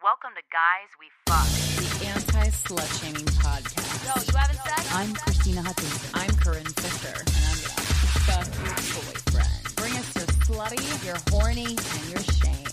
[0.00, 1.48] Welcome to Guys We Fuck,
[1.82, 4.06] the anti-slut shaming podcast.
[4.06, 4.94] Yo, you having sex?
[4.94, 6.10] I'm Krystyna Hutchinson.
[6.14, 7.82] I'm Corinne Fisher, and I'm gonna
[8.22, 9.74] fuck your boyfriend.
[9.74, 12.70] Bring us your slutty, your horny, and your shame.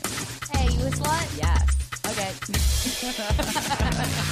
[0.51, 1.25] Hey, you a slut?
[1.41, 1.65] Yes.
[2.05, 2.31] Okay.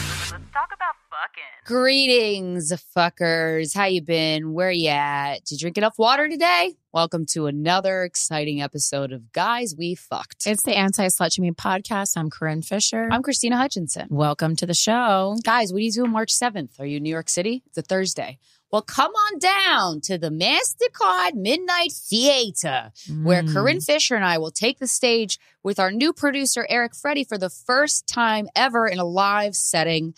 [0.53, 1.43] Let's talk about fucking.
[1.65, 3.75] Greetings, fuckers.
[3.75, 4.53] How you been?
[4.53, 5.43] Where you at?
[5.45, 6.75] Did you drink enough water today?
[6.91, 10.45] Welcome to another exciting episode of Guys We Fucked.
[10.45, 12.17] It's the Anti Slut Shaming Podcast.
[12.17, 13.09] I'm Corinne Fisher.
[13.11, 14.07] I'm Krystyna Hutchinson.
[14.11, 15.37] Welcome to the show.
[15.43, 16.79] Guys, what do you do on March 7th?
[16.79, 17.63] Are you in New York City?
[17.67, 18.37] It's a Thursday.
[18.71, 22.91] Well, come on down to the MasterCard Midnight Theater,
[23.21, 23.53] where Mm.
[23.53, 27.37] Corinne Fisher and I will take the stage with our new producer, Eric Freddy, for
[27.37, 30.15] the first time ever in a live setting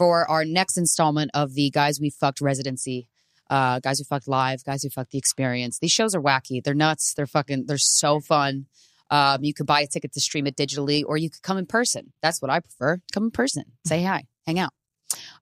[0.00, 3.06] for our next installment of the Guys We Fucked residency.
[3.50, 5.78] Uh, Guys Who Fucked Live, Guys Who Fucked the Experience.
[5.78, 6.64] These shows are wacky.
[6.64, 7.12] They're nuts.
[7.12, 8.64] They're fucking, they're so fun.
[9.10, 11.66] Um, you could buy a ticket to stream it digitally, or you could come in
[11.66, 12.14] person.
[12.22, 13.02] That's what I prefer.
[13.12, 14.72] Come in person, say hi, hang out.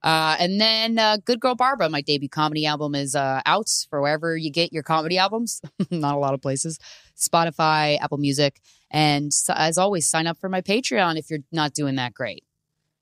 [0.02, 4.00] Uh, and then uh, Good Girl Barbara, my debut comedy album, is uh, out for
[4.00, 5.60] wherever you get your comedy albums.
[5.90, 6.80] Not a lot of places.
[7.16, 8.60] Spotify, Apple Music.
[8.90, 12.42] And so, as always, sign up for my Patreon if you're not doing that great.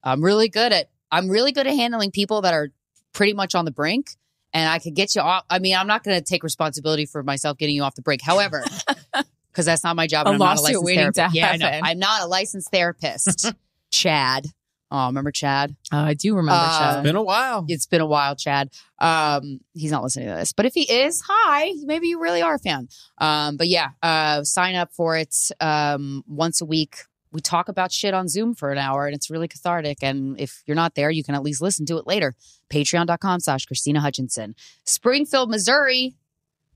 [0.02, 2.70] I'm really good at I'm really good at handling people that are
[3.12, 4.10] pretty much on the brink.
[4.52, 5.44] And I could get you off.
[5.50, 8.22] I mean, I'm not going to take responsibility for myself getting you off the brink.
[8.22, 8.64] However,
[9.52, 10.26] because that's not my job.
[10.26, 11.34] And I'm not a licensed therapist.
[11.34, 11.66] Yeah, I know.
[11.68, 13.52] I'm not a licensed therapist.
[13.90, 14.46] Chad.
[14.90, 15.74] Oh, remember Chad?
[15.92, 16.94] Uh, I do remember Uh, Chad.
[16.98, 17.64] It's been a while.
[17.68, 18.70] It's been a while, Chad.
[19.00, 22.54] Um, he's not listening to this, but if he is, hi, maybe you really are
[22.54, 22.88] a fan.
[23.18, 25.34] Um, but yeah, uh, sign up for it.
[25.60, 26.98] Um, once a week,
[27.36, 29.98] we talk about shit on Zoom for an hour, and it's really cathartic.
[30.00, 32.34] And if you're not there, you can at least listen to it later.
[32.70, 34.54] Patreon.com/slash Krystyna Hutchinson,
[34.84, 36.16] Springfield, Missouri.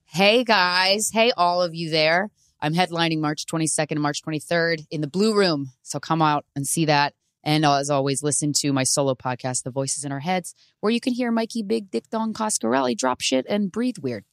[0.05, 2.31] Hey guys, hey all of you there.
[2.61, 6.67] I'm headlining March 22nd and March 23rd in the Blue Room, so come out and
[6.67, 7.15] see that.
[7.43, 11.01] And as always, listen to my solo podcast, The Voices in Our Heads, where you
[11.01, 14.27] can hear Mikey Big Dick Don Coscarelli drop shit and breathe weird.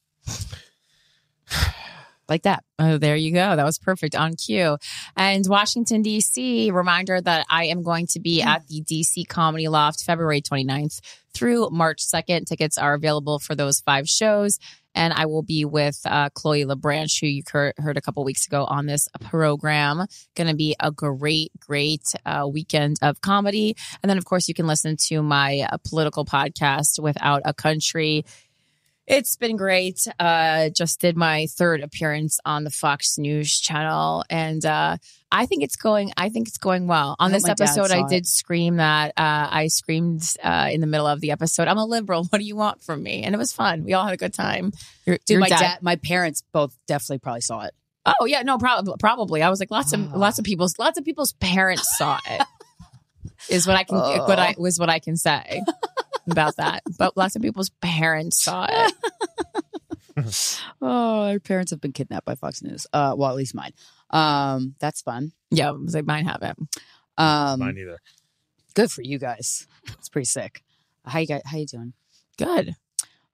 [2.30, 2.64] Like that.
[2.80, 3.56] Oh, there you go.
[3.56, 4.78] That was perfect on cue.
[5.16, 9.26] And Washington, D.C., reminder that I am going to be at the D.C.
[9.26, 11.00] Comedy Loft February 29th
[11.34, 12.46] through March 2nd.
[12.46, 14.60] Tickets are available for those five shows.
[14.96, 17.44] And I will be with uh, Chloe LeBranch, who you
[17.78, 20.08] heard a couple weeks ago on this program.
[20.36, 23.76] Going to be a great, great uh, weekend of comedy.
[24.02, 28.26] And then, of course, you can listen to my uh, political podcast, Without a Country.
[29.08, 30.06] It's been great.
[30.20, 34.98] Uh, just did my third appearance on the Fox News channel, and uh,
[35.32, 36.12] I think it's going.
[36.18, 37.16] I think it's going well.
[37.18, 38.26] On this episode, I did it.
[38.26, 39.12] scream that.
[39.16, 41.70] Uh, I screamed uh, in the middle of the episode.
[41.70, 42.26] I'm a liberal.
[42.26, 43.24] What do you want from me?
[43.24, 43.86] And it was fun.
[43.86, 44.74] We all had a good time.
[45.06, 47.74] Your, Dude, your my dad- dad, my parents both definitely probably saw it.
[48.20, 48.94] Oh yeah, no, probably.
[49.00, 49.42] Probably.
[49.42, 50.18] I was like, lots of Oh.
[50.18, 52.42] lots of people's lots of people's parents saw it.
[53.50, 53.98] is what I can.
[53.98, 54.26] Oh.
[54.28, 55.62] What I was what I can say
[56.32, 56.84] about that.
[56.98, 58.94] But lots of people's parents saw it.
[60.82, 62.88] Oh, our parents have been kidnapped by Fox News.
[62.92, 63.72] Uh, well, at least mine.
[64.10, 65.32] Um, that's fun.
[65.52, 66.58] Yeah, it was like mine haven't.
[67.20, 68.00] Um, Mine either.
[68.74, 69.68] good for you guys.
[70.00, 70.64] It's pretty sick.
[71.06, 71.42] How you guys?
[71.46, 71.94] How you doing?
[72.38, 72.76] Good.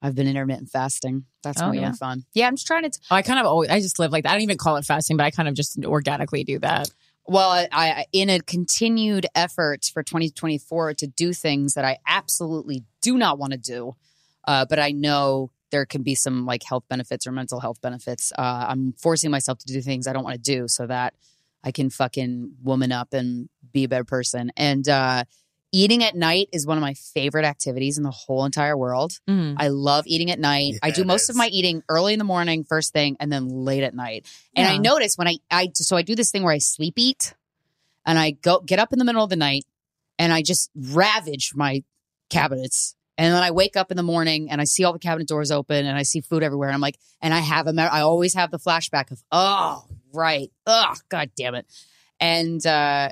[0.01, 1.23] I've been intermittent fasting.
[1.41, 1.93] That's Oh, really yeah.
[1.93, 2.25] fun.
[2.33, 2.89] Yeah, I'm just trying to.
[2.89, 4.31] T- Oh, I kind of always, I just live like that.
[4.31, 6.89] I don't even call it fasting, but I kind of just organically do that.
[7.25, 12.83] Well, I, I in a continued effort for 2024 to do things that I absolutely
[13.01, 13.95] do not want to do,
[14.45, 18.31] uh, but I know there can be some like health benefits or mental health benefits.
[18.37, 21.13] Uh, I'm forcing myself to do things I don't want to do so that
[21.63, 24.51] I can fucking woman up and be a better person.
[24.57, 25.23] And uh,
[25.73, 29.19] eating at night is one of my favorite activities in the whole entire world.
[29.27, 29.55] Mhm.
[29.57, 30.75] I love eating at night.
[30.83, 33.83] I do most of my eating early in the morning, first thing, and then late
[33.83, 34.25] at night.
[34.55, 37.33] And I notice when I, I so I do this thing where I sleep eat,
[38.05, 39.65] and I go get up in the middle of the night,
[40.19, 41.83] and I just ravage my
[42.29, 42.95] cabinets.
[43.17, 45.51] And then I wake up in the morning and I see all the cabinet doors
[45.51, 46.69] open and I see food everywhere.
[46.69, 50.51] And I'm like, and I have a, I always have the flashback of, oh, right.
[50.65, 51.67] Oh, God damn it.
[52.19, 53.09] And, uh,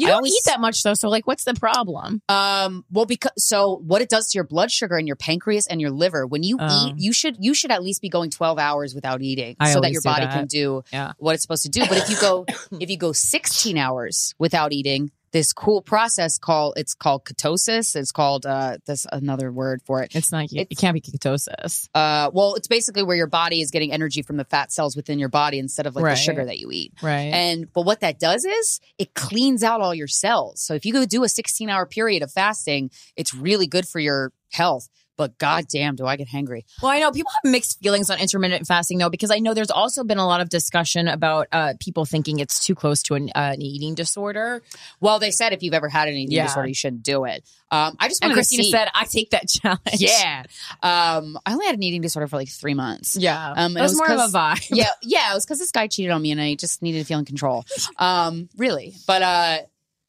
[0.00, 2.22] You don't always- eat that much though, so like, what's the problem?
[2.28, 5.80] um, well, because so what it does to your blood sugar and your pancreas and
[5.80, 6.86] your liver when you Oh.
[6.88, 9.80] eat, you should you should at least be going twelve hours without eating, I so
[9.80, 10.32] that your body that.
[10.34, 11.12] can do Yeah.
[11.18, 11.80] what it's supposed to do.
[11.86, 12.44] But if you go
[12.80, 17.94] if you go sixteen hours without eating, this cool process called it's called ketosis.
[17.96, 20.14] It's called uh, this another word for it.
[20.14, 20.46] It's not.
[20.50, 21.88] It can't be ketosis.
[21.94, 25.18] Uh, well, it's basically where your body is getting energy from the fat cells within
[25.18, 26.10] your body instead of like Right.
[26.12, 26.92] the sugar that you eat.
[27.02, 27.32] Right.
[27.32, 30.60] And but what that does is it cleans out all your cells.
[30.62, 34.00] So if you go do a 16 hour period of fasting, it's really good for
[34.00, 34.88] your health.
[35.20, 36.64] But goddamn, do I get hangry?
[36.82, 39.70] Well, I know people have mixed feelings on intermittent fasting though, because I know there's
[39.70, 43.28] also been a lot of discussion about uh, people thinking it's too close to an,
[43.34, 44.62] uh, an eating disorder.
[44.98, 46.46] Well, they said if you've ever had an eating Yeah.
[46.46, 47.44] disorder, you shouldn't do it.
[47.70, 50.44] Um, I just And Krystyna said, "I take that challenge." yeah.
[50.82, 53.14] Um, I only had an eating disorder for like three months.
[53.16, 53.52] yeah.
[53.56, 54.66] Um, it was, was more of a vibe.
[54.70, 57.04] yeah, yeah, it was because this guy cheated on me, and I just needed to
[57.04, 57.64] feel in control.
[57.98, 59.58] Um, really, but uh,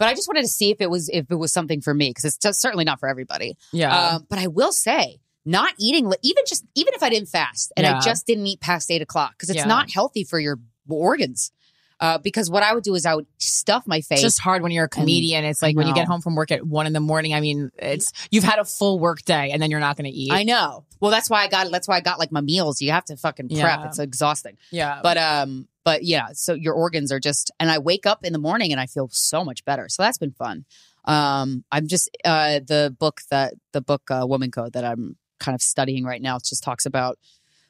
[0.01, 2.09] but I just wanted to see if it was if it was something for me
[2.09, 3.55] because it's just certainly not for everybody.
[3.71, 3.95] Yeah.
[4.15, 7.85] Um, but I will say, not eating, even just even if I didn't fast and
[7.85, 7.97] Yeah.
[7.97, 9.65] I just didn't eat past eight o'clock because it's Yeah.
[9.65, 10.57] not healthy for your
[10.89, 11.51] organs.
[11.99, 14.13] Uh, because what I would do is I would stuff my face.
[14.17, 15.45] it's just hard when you're a comedian.
[15.45, 17.35] It's like when you get home from work at one in the morning.
[17.35, 20.17] I mean, it's you've had a full work day and then you're not going to
[20.17, 20.31] eat.
[20.31, 20.83] I know.
[20.99, 21.69] Well, that's why I got.
[21.69, 22.81] That's why I got like my meals.
[22.81, 23.59] You have to fucking prep.
[23.59, 23.85] Yeah.
[23.85, 24.57] It's exhausting.
[24.71, 24.99] yeah.
[25.03, 26.27] But um, but yeah.
[26.33, 29.09] So your organs are just, and I wake up in the morning and I feel
[29.11, 29.87] so much better.
[29.89, 30.65] So that's been fun.
[31.05, 35.55] Um, I'm just uh the book that the book uh, Woman Code that I'm kind
[35.55, 37.17] of studying right now just talks about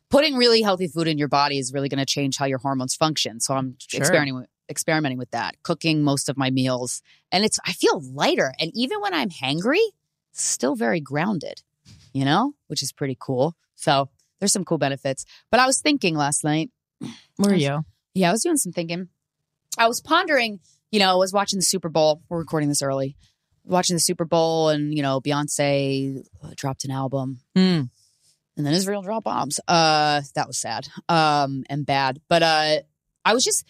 [0.09, 2.95] putting really healthy food in your body is really going to change how your hormones
[2.95, 3.39] function.
[3.39, 4.01] So I'm Sure.
[4.01, 8.53] experimenting with experimenting with that, cooking most of my meals, and it's I feel lighter,
[8.59, 9.81] and even when I'm hangry,
[10.33, 11.61] still very grounded.
[12.13, 13.55] You know, which is pretty cool.
[13.75, 14.09] So
[14.39, 15.23] there's some cool benefits.
[15.49, 16.69] But I was thinking last night.
[17.37, 17.85] Where are you?
[18.13, 19.09] Yeah, I was doing some thinking.
[19.77, 20.59] I was pondering,
[20.91, 22.21] you know, I was watching the Super Bowl.
[22.29, 23.15] We're recording this early.
[23.63, 27.89] Watching the Super Bowl and, you know, Beyonce uh, dropped an album Mm.
[28.57, 29.59] and then Israel dropped bombs.
[29.67, 30.87] Uh that was sad.
[31.07, 32.19] Um and bad.
[32.27, 32.75] But uh
[33.23, 33.63] I was just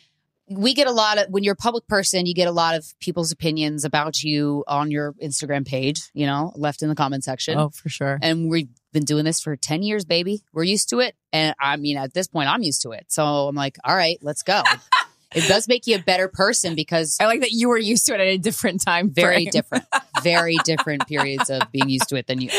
[0.51, 2.93] we get a lot of when you're a public person, you get a lot of
[2.99, 7.57] people's opinions about you on your Instagram page, you know, left in the comment section.
[7.57, 8.19] Oh, for sure.
[8.21, 10.43] And we've been doing this for 10 years, baby.
[10.53, 11.15] We're used to it.
[11.31, 13.05] And I mean, at this point, I'm used to it.
[13.09, 14.61] So I'm like, all right, let's go.
[15.35, 18.13] it does make you a better person because I like that you were used to
[18.13, 19.09] it at a different time.
[19.11, 19.49] very frame.
[19.51, 19.85] different,
[20.23, 22.49] very different periods of being used to it than you.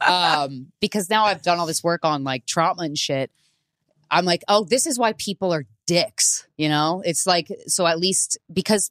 [0.00, 3.30] Um, because now I've done all this work on like trauma and shit.
[4.10, 6.46] I'm like, oh, this is why people are dicks.
[6.56, 8.90] You know, it's like, so at least because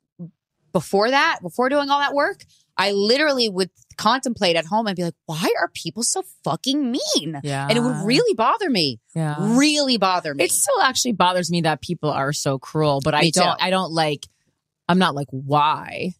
[0.73, 2.43] before that, before doing all that work,
[2.75, 7.39] I literally would contemplate at home and be like, why are people so fucking mean?
[7.43, 7.67] Yeah.
[7.67, 8.99] And it would really bother me.
[9.15, 9.35] Yeah.
[9.57, 10.43] Really bother me.
[10.43, 13.39] It still actually bothers me that people are so cruel, but I Me too.
[13.39, 13.63] don't.
[13.63, 14.27] I don't like.
[14.89, 16.11] I'm not like why.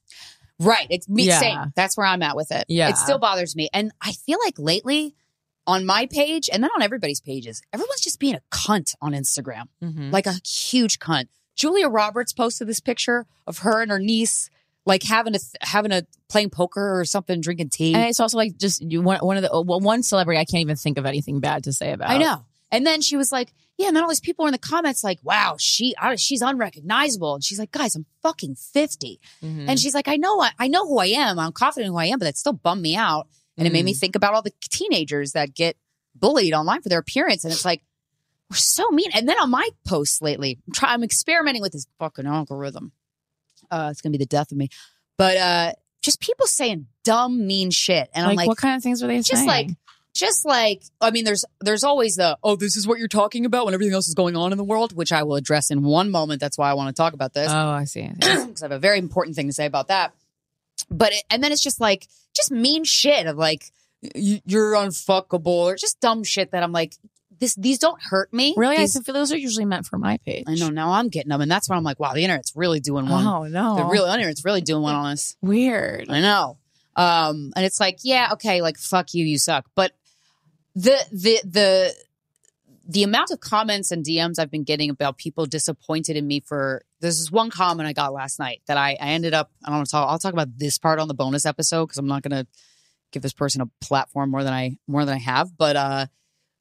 [0.59, 0.87] Right.
[0.89, 1.39] It's me Yeah.
[1.39, 1.73] same.
[1.75, 2.65] That's where I'm at with it.
[2.67, 2.89] Yeah.
[2.89, 3.69] It still bothers me.
[3.71, 5.15] And I feel like lately
[5.67, 9.65] on my page and then on everybody's pages, everyone's just being a cunt on Instagram.
[9.83, 10.09] Mm-hmm.
[10.11, 11.27] Like a huge cunt.
[11.55, 14.49] Julia Roberts posted this picture of her and her niece
[14.87, 17.93] like having a having a playing poker or something, drinking tea.
[17.93, 20.77] And it's also like just one one of the well, one celebrity I can't even
[20.77, 22.09] think of anything bad to say about.
[22.09, 22.45] I know.
[22.71, 25.19] And then she was like, yeah, and then all these people in the comments like,
[25.23, 27.35] wow, she she's unrecognizable.
[27.35, 29.19] And she's like, guys, I'm fucking 50.
[29.43, 29.65] Mhm.
[29.67, 31.37] And she's like, I know, I, I know who I am.
[31.37, 33.27] I'm confident in who I am, but that still bummed me out.
[33.57, 35.77] And it made me think about all the teenagers that get
[36.15, 37.43] bullied online for their appearance.
[37.43, 37.81] And it's like,
[38.49, 39.09] we're so mean.
[39.13, 42.91] And then on my posts lately, I'm, try, I'm experimenting with this fucking algorithm.
[43.69, 44.69] Uh, it's gonna be the death of me.
[45.17, 45.71] But uh,
[46.01, 49.07] just people saying dumb, mean shit, and like, I'm like, what kind of things were
[49.07, 49.23] they saying?
[49.23, 49.47] just saying?
[49.47, 49.69] like
[50.13, 53.65] just like I mean there's there's always the oh this is what you're talking about
[53.65, 56.09] when everything else is going on in the world which I will address in one
[56.09, 58.07] moment that's why I want to talk about this oh, I see.
[58.07, 60.13] because I have a very important thing to say about that
[60.89, 63.71] but it, and then it's just like just mean shit of like
[64.15, 66.95] "You- you're unfuckable or just dumb shit that I'm like
[67.39, 68.55] this these don't hurt me.
[68.57, 70.45] Really, These- I feel those are usually meant for my page.
[70.47, 72.79] I know now I'm getting them, and that's why I'm like, wow, the internet's really
[72.79, 73.25] doing one.
[73.27, 75.35] Oh no, the real internet's really doing one on us.
[75.41, 76.09] weird.
[76.09, 76.57] I know.
[76.95, 79.65] Um, and it's like, yeah, okay, like fuck you, you suck.
[79.75, 79.91] But
[80.75, 81.93] the the the
[82.89, 86.83] the amount of comments and DMs I've been getting about people disappointed in me for
[86.99, 89.77] this is one comment I got last night that I, I ended up I don't
[89.77, 92.23] want to talk I'll talk about this part on the bonus episode because I'm not
[92.23, 92.45] gonna
[93.11, 95.55] give this person a platform more than I more than I have.
[95.57, 96.05] But uh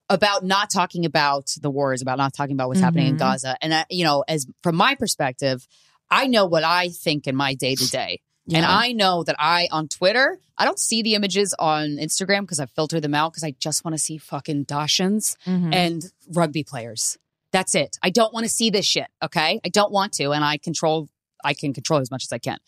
[0.09, 3.19] about not talking about the wars, about not talking about what's happening in Mhm.
[3.19, 3.57] Gaza.
[3.61, 5.67] And I, you know, as from my perspective,
[6.11, 8.21] I know what I think in my day to day.
[8.55, 12.61] And I know that I on Twitter, I don't see the images on Instagram because
[12.61, 15.75] I filter them out because I just want to see fucking Dachshunds Mhm.
[15.75, 17.19] and rugby players.
[17.53, 17.97] That's it.
[18.03, 19.07] I don't want to see this shit.
[19.23, 19.61] Okay.
[19.65, 20.31] I don't want to.
[20.31, 21.09] And I control,
[21.45, 22.59] I can control as much as I can.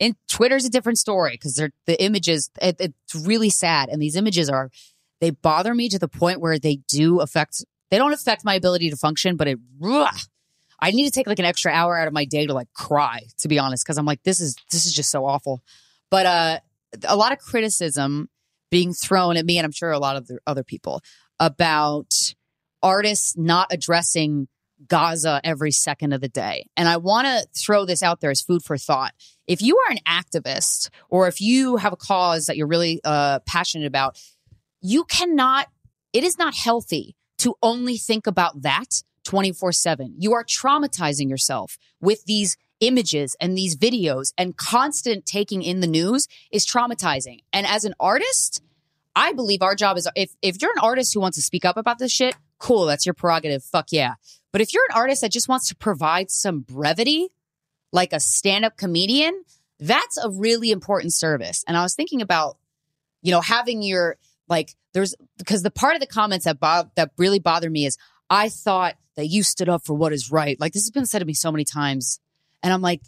[0.00, 3.88] And Twitter's a different story because they're the images, it, it's really sad.
[3.88, 4.70] And these images are,
[5.20, 8.90] they bother me to the point where they do affect, they don't affect my ability
[8.90, 10.16] to function, but it, ugh,
[10.80, 13.20] I need to take like an extra hour out of my day to like cry,
[13.38, 15.62] to be honest, because I'm like, this is, this is just so awful.
[16.10, 16.58] But, uh,
[17.04, 18.28] a lot of criticism
[18.70, 21.00] being thrown at me, and I'm sure a lot of the other people
[21.38, 22.12] about
[22.82, 24.48] artists not addressing
[24.88, 26.66] Gaza every second of the day.
[26.76, 29.14] And I want to throw this out there as food for thought.
[29.46, 33.40] If you are an activist or if you have a cause that you're really uh,
[33.40, 34.20] passionate about,
[34.80, 35.68] you cannot,
[36.12, 40.14] it is not healthy to only think about that 24 7.
[40.18, 45.86] You are traumatizing yourself with these images and these videos, and constant taking in the
[45.86, 47.38] news is traumatizing.
[47.52, 48.60] And as an artist,
[49.14, 51.76] I believe our job is if if you're an artist who wants to speak up
[51.76, 53.64] about this shit, cool, that's your prerogative.
[53.64, 54.14] Fuck yeah.
[54.52, 57.28] But if you're an artist that just wants to provide some brevity,
[57.92, 59.44] like a stand-up comedian,
[59.80, 61.64] that's a really important service.
[61.66, 62.56] And I was thinking about,
[63.20, 64.16] you know, having your
[64.48, 67.98] like there's because the part of the comments that that really bother me is
[68.30, 70.58] I thought that you stood up for what is right.
[70.60, 72.20] Like this has been said to me so many times.
[72.62, 73.02] And I'm like,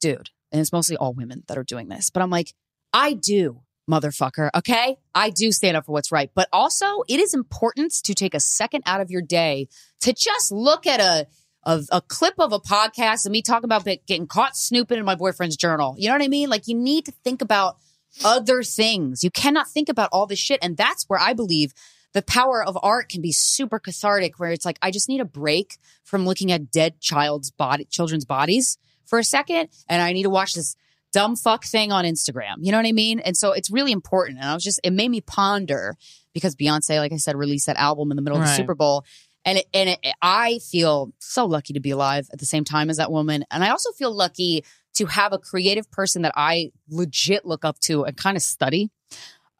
[0.00, 2.52] dude, and it's mostly all women that are doing this, but I'm like,
[2.92, 4.50] I do, motherfucker.
[4.54, 4.96] Okay.
[5.14, 6.30] I do stand up for what's right.
[6.34, 9.68] But also, it is important to take a second out of your day
[10.00, 11.26] to just look at a,
[11.64, 15.14] a, a clip of a podcast and me talking about getting caught snooping in my
[15.14, 15.94] boyfriend's journal.
[15.98, 16.48] You know what I mean?
[16.48, 17.76] Like, you need to think about
[18.24, 19.24] other things.
[19.24, 20.60] You cannot think about all this shit.
[20.62, 21.72] And that's where I believe
[22.12, 25.24] the power of art can be super cathartic, where it's like, I just need a
[25.24, 29.68] break from looking at dead child's body, children's bodies for a second.
[29.88, 30.76] And I need to watch this
[31.14, 32.56] dumb fuck thing on Instagram.
[32.60, 33.20] You know what I mean?
[33.20, 34.38] And so it's really important.
[34.40, 35.96] And I was just, it made me ponder
[36.32, 39.04] because Beyonce, like I said, released that album in the middle of the Super Bowl.
[39.44, 42.90] And it, and it, I feel so lucky to be alive at the same time
[42.90, 43.44] as that woman.
[43.52, 47.78] And I also feel lucky to have a creative person that I legit look up
[47.80, 48.90] to and kind of study.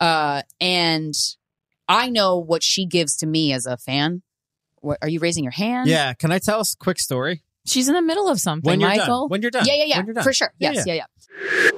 [0.01, 1.15] Uh, and
[1.87, 4.23] I know what she gives to me as a fan.
[4.81, 5.89] What, are you raising your hand?
[5.89, 6.15] Yeah.
[6.15, 7.44] Can I tell us a quick story?
[7.67, 9.23] She's in the middle of something, When you're Michael.
[9.23, 9.29] done.
[9.31, 9.65] When you're done.
[9.67, 9.97] Yeah, yeah, yeah.
[9.99, 10.25] When you're done.
[10.25, 10.53] For sure.
[10.59, 10.95] Yeah, Yes, yeah.
[10.95, 11.05] yeah,
[11.65, 11.71] yeah.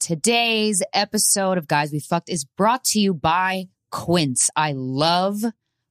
[0.00, 4.50] Today's episode of Guys We Fucked is brought to you by Quince.
[4.56, 5.42] I love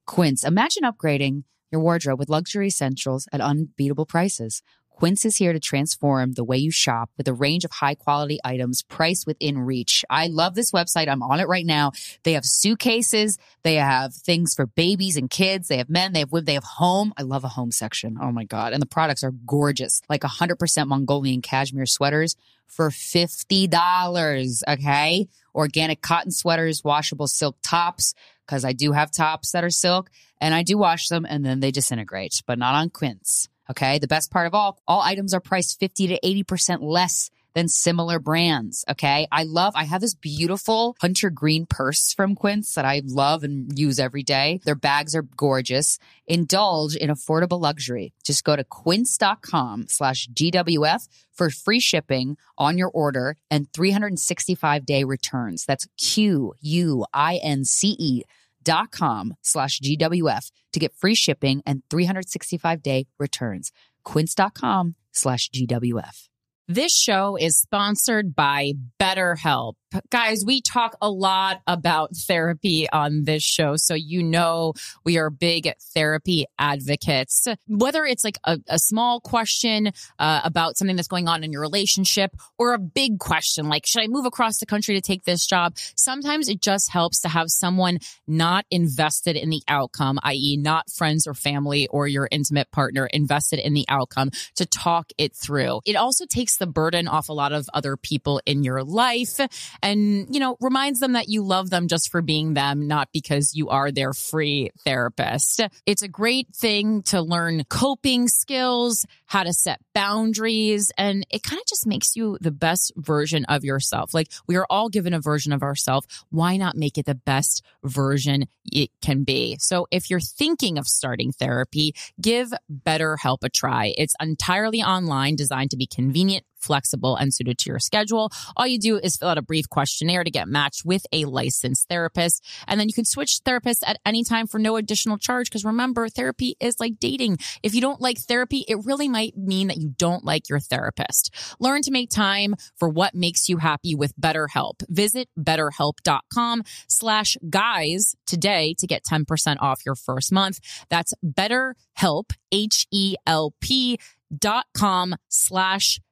[0.05, 0.43] Quince.
[0.43, 4.61] Imagine upgrading your wardrobe with luxury essentials at unbeatable prices.
[5.01, 8.38] Quince is here to transform the way you shop with a range of high quality
[8.43, 10.05] items priced within reach.
[10.12, 11.08] I love this website.
[11.08, 11.93] I'm on it right now.
[12.22, 13.39] They have suitcases.
[13.63, 15.70] They have things for babies and kids.
[15.70, 16.13] They have men.
[16.13, 16.46] They have women.
[16.46, 17.15] They have home.
[17.17, 18.20] I love a home section.
[18.22, 18.74] Oh my God.
[18.74, 20.03] And the products are gorgeous.
[20.08, 22.36] Like 100% Mongolian cashmere sweaters
[22.67, 24.62] for $50.
[24.70, 25.27] Okay.
[25.55, 28.13] Organic cotton sweaters, washable silk tops,
[28.46, 31.60] because I do have tops that are silk and I do wash them and then
[31.60, 33.48] they disintegrate, but not on Quince.
[33.70, 34.00] Okay.
[34.00, 38.20] The best part of all, all items are priced 50 to 80% less than similar
[38.20, 38.86] brands.
[38.89, 39.27] Okay.
[39.32, 43.77] I love, I have this beautiful hunter green purse from Quince that I love and
[43.77, 44.62] use every day.
[44.65, 46.00] Their bags are gorgeous.
[46.27, 48.13] Indulge in affordable luxury.
[48.24, 55.03] Just go to quince.com slash GWF for free shipping on your order and 365 day
[55.03, 55.65] returns.
[55.65, 58.24] That's Q U I N C E
[58.63, 63.72] dot com slash GWF to get free shipping and 365 day returns.
[64.03, 66.27] Quince.com slash GWF.
[66.68, 69.74] This show is sponsored by BetterHelp.
[70.10, 73.75] Guys, we talk a lot about therapy on this show.
[73.75, 77.48] So, you know, we are big therapy advocates.
[77.67, 81.62] Whether it's like a, a small question uh, about something that's going on in your
[81.62, 85.45] relationship or a big question like, should I move across the country to take this
[85.45, 85.74] job?
[85.95, 91.27] Sometimes it just helps to have someone not invested in the outcome, i.e., not friends
[91.27, 95.81] or family or your intimate partner invested in the outcome to talk it through.
[95.86, 99.39] It also takes the burden off a lot of other people in your life.
[99.81, 103.53] And, you know, reminds them that you love them just for being them, not because
[103.55, 105.61] you are their free therapist.
[105.85, 111.59] It's a great thing to learn coping skills, how to set boundaries, and it kind
[111.59, 114.13] of just makes you the best version of yourself.
[114.13, 116.07] Like we are all given a version of ourselves.
[116.29, 119.57] Why not make it the best version it can be?
[119.59, 123.93] So if you're thinking of starting therapy, give BetterHelp a try.
[123.97, 128.32] It's entirely online, designed to be convenient flexible, and suited to your schedule.
[128.56, 131.88] All you do is fill out a brief questionnaire to get matched with a licensed
[131.89, 132.44] therapist.
[132.68, 135.50] And then you can switch therapists at any time for no additional charge.
[135.50, 137.39] Because remember, therapy is like dating.
[137.63, 141.34] If you don't like therapy, it really might mean that you don't like your therapist.
[141.60, 144.84] Learn to make time for what makes you happy with BetterHelp.
[144.89, 150.60] Visit betterhelp.com slash guys today to get 10% off your first month.
[150.89, 154.00] That's betterhelp, H-E-L-P
[154.38, 156.00] dot com slash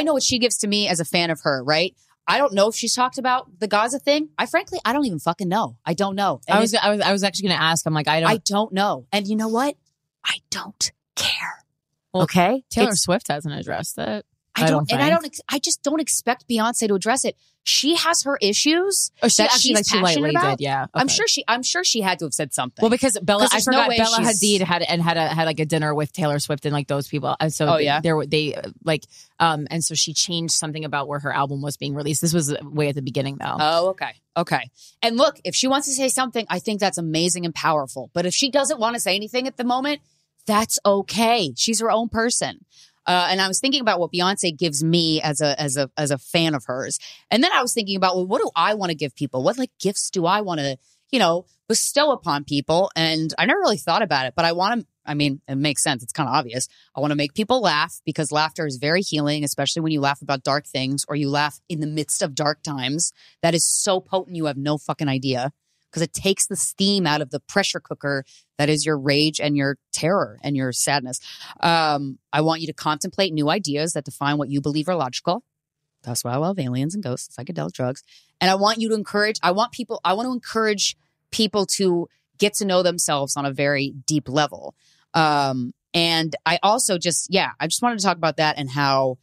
[0.00, 1.94] I know what she gives to me as a fan of her, right?
[2.26, 4.28] I don't know if she's talked about the Gaza thing.
[4.38, 5.76] I frankly, I don't even fucking know.
[5.84, 6.40] I don't know.
[6.46, 7.86] And I was, I was, I was actually going to ask.
[7.86, 8.30] I'm like, I don't.
[8.30, 9.06] I don't know.
[9.12, 9.76] And you know what?
[10.24, 11.64] I don't care.
[12.12, 14.26] Well, okay, Taylor It's- Swift hasn't addressed it.
[14.56, 15.40] I don't, and I don't.
[15.48, 17.36] I just don't expect Beyonce to address it.
[17.70, 19.10] She has her issues.
[19.22, 20.58] Oh, she that she's like, she passionate lightly about.
[20.58, 20.86] did, yeah.
[20.92, 21.44] I'm sure she.
[21.46, 22.82] I'm sure she had to have said something.
[22.82, 25.60] Well, because Bella, I there's no Bella she's- Hadid had and had a had like
[25.60, 27.36] a dinner with Taylor Swift and like those people.
[27.38, 28.00] And so Oh, they- yeah?
[28.00, 29.04] there were they like
[29.38, 32.20] um and so she changed something about where her album was being released.
[32.20, 33.56] This was way at the beginning though.
[33.58, 34.12] Oh, okay.
[34.36, 34.70] Okay.
[35.02, 38.10] And look, if she wants to say something, I think that's amazing and powerful.
[38.12, 40.00] But if she doesn't want to say anything at the moment,
[40.46, 41.52] that's okay.
[41.56, 42.64] She's her own person.
[43.10, 46.12] Uh, and I was thinking about what Beyonce gives me as a as a as
[46.12, 48.90] a fan of hers, and then I was thinking about well, what do I want
[48.90, 49.42] to give people?
[49.42, 50.78] What like gifts do I want to
[51.10, 52.88] you know bestow upon people?
[52.94, 54.86] And I never really thought about it, but I want to.
[55.04, 56.04] I mean, it makes sense.
[56.04, 56.68] It's kind of obvious.
[56.94, 60.22] I want to make people laugh because laughter is very healing, especially when you laugh
[60.22, 63.12] about dark things or you laugh in the midst of dark times.
[63.42, 65.52] That is so potent, you have no fucking idea
[65.90, 68.24] because it takes the steam out of the pressure cooker
[68.58, 71.20] that is your rage and your terror and your sadness.
[71.60, 75.42] Um, I want you to contemplate new ideas that define what you believe are logical.
[76.02, 78.02] That's why I love aliens and ghosts, psychedelic drugs.
[78.40, 80.96] And I want you to encourage, I want people, I want to encourage
[81.30, 84.74] people to get to know themselves on a very deep level.
[85.12, 89.18] Um, and I also just, yeah, I just wanted to talk about that and how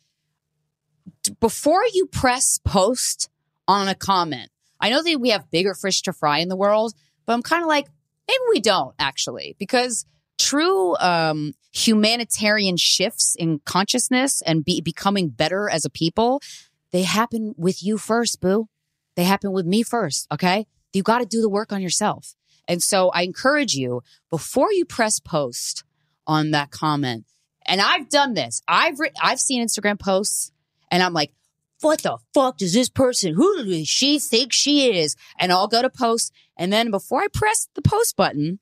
[1.39, 3.29] before you press post
[3.67, 6.93] on a comment, I know that we have bigger fish to fry in the world,
[7.25, 7.87] but I'm kind of like,
[8.27, 10.05] maybe we don't actually, because
[10.37, 16.41] true um, humanitarian shifts in consciousness and be- becoming better as a people,
[16.91, 18.67] they happen with you first, boo.
[19.15, 20.67] They happen with me first, okay?
[20.93, 22.35] You got to do the work on yourself.
[22.67, 25.83] And so I encourage you before you press post
[26.25, 27.25] on that comment.
[27.65, 28.61] And I've done this.
[28.67, 30.51] I've writ- I've seen Instagram posts
[30.91, 31.31] and I'm like,
[31.81, 35.15] what the fuck does this person, who does she think she is?
[35.39, 36.33] And I'll go to post.
[36.57, 38.59] And then before I press the post button,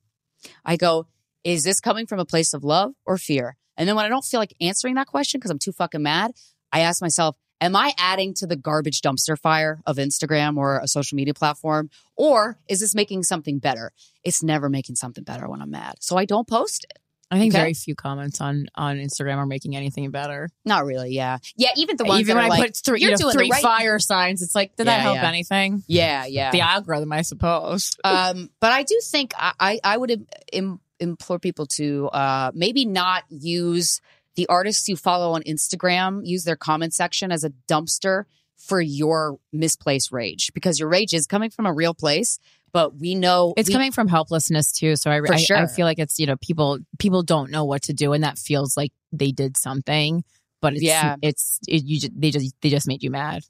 [0.64, 1.06] I go,
[1.44, 3.56] is this coming from a place of love or fear?
[3.76, 6.32] And then when I don't feel like answering that question because I'm too fucking mad,
[6.72, 10.88] I ask myself, am I adding to the garbage dumpster fire of Instagram or a
[10.88, 11.90] social media platform?
[12.16, 13.92] Or is this making something better?
[14.24, 15.96] It's never making something better when I'm mad.
[16.00, 16.98] So I don't post it.
[17.30, 17.60] I think Okay.
[17.60, 20.48] very few comments on on Instagram are making anything better.
[20.64, 21.38] Not really, yeah.
[21.56, 23.18] Yeah, even the ones Even that when are I like, put three, you're you know,
[23.18, 25.28] doing three right- fire signs, it's like, did that help yeah.
[25.28, 25.82] anything?
[25.88, 26.52] Yeah, yeah.
[26.52, 27.96] The algorithm, I suppose.
[28.04, 32.52] um, but I do think I, I, I would im- im- implore people to uh,
[32.54, 34.00] maybe not use
[34.36, 38.24] the artists you follow on Instagram, use their comment section as a dumpster
[38.56, 42.38] for your misplaced rage because your rage is coming from a real place.
[42.72, 44.96] But we know It's we- coming from helplessness too.
[44.96, 45.56] So I, For I, sure.
[45.56, 48.38] I feel like it's you know people people don't know what to do, and that
[48.38, 50.24] feels like they did something,
[50.60, 51.16] but it's Yeah.
[51.22, 53.42] it's it, you just, they just they just made you mad.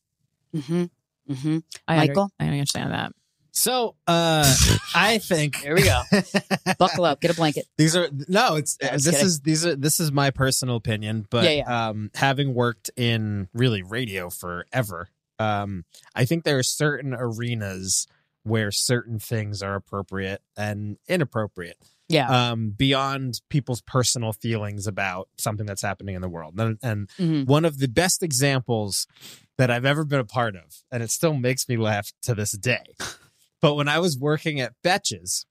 [0.55, 0.85] Mm-hmm.
[1.33, 1.59] Mm-hmm.
[1.88, 2.31] I under- Michael?
[2.38, 3.12] I understand that.
[3.50, 4.55] So, uh,
[4.94, 6.02] I think Here we go.
[6.79, 7.20] Buckle up.
[7.22, 7.64] Get a blanket.
[7.79, 8.57] these are no.
[8.57, 9.26] It's I was this kidding.
[9.26, 13.83] is these are this is my personal opinion, but Yeah, um, having worked in really
[13.83, 18.07] radio forever, um, I think there are certain arenas
[18.46, 21.76] where certain things are appropriate and inappropriate.
[22.09, 22.50] Yeah.
[22.52, 26.54] Um, beyond people's personal feelings about something that's happening in the world.
[26.59, 27.46] And, and Mhm.
[27.46, 29.09] one of the best examples
[29.59, 32.52] that I've ever been a part of, and it still makes me laugh to this
[32.52, 32.94] day.
[33.62, 35.46] But when I was working at Betches,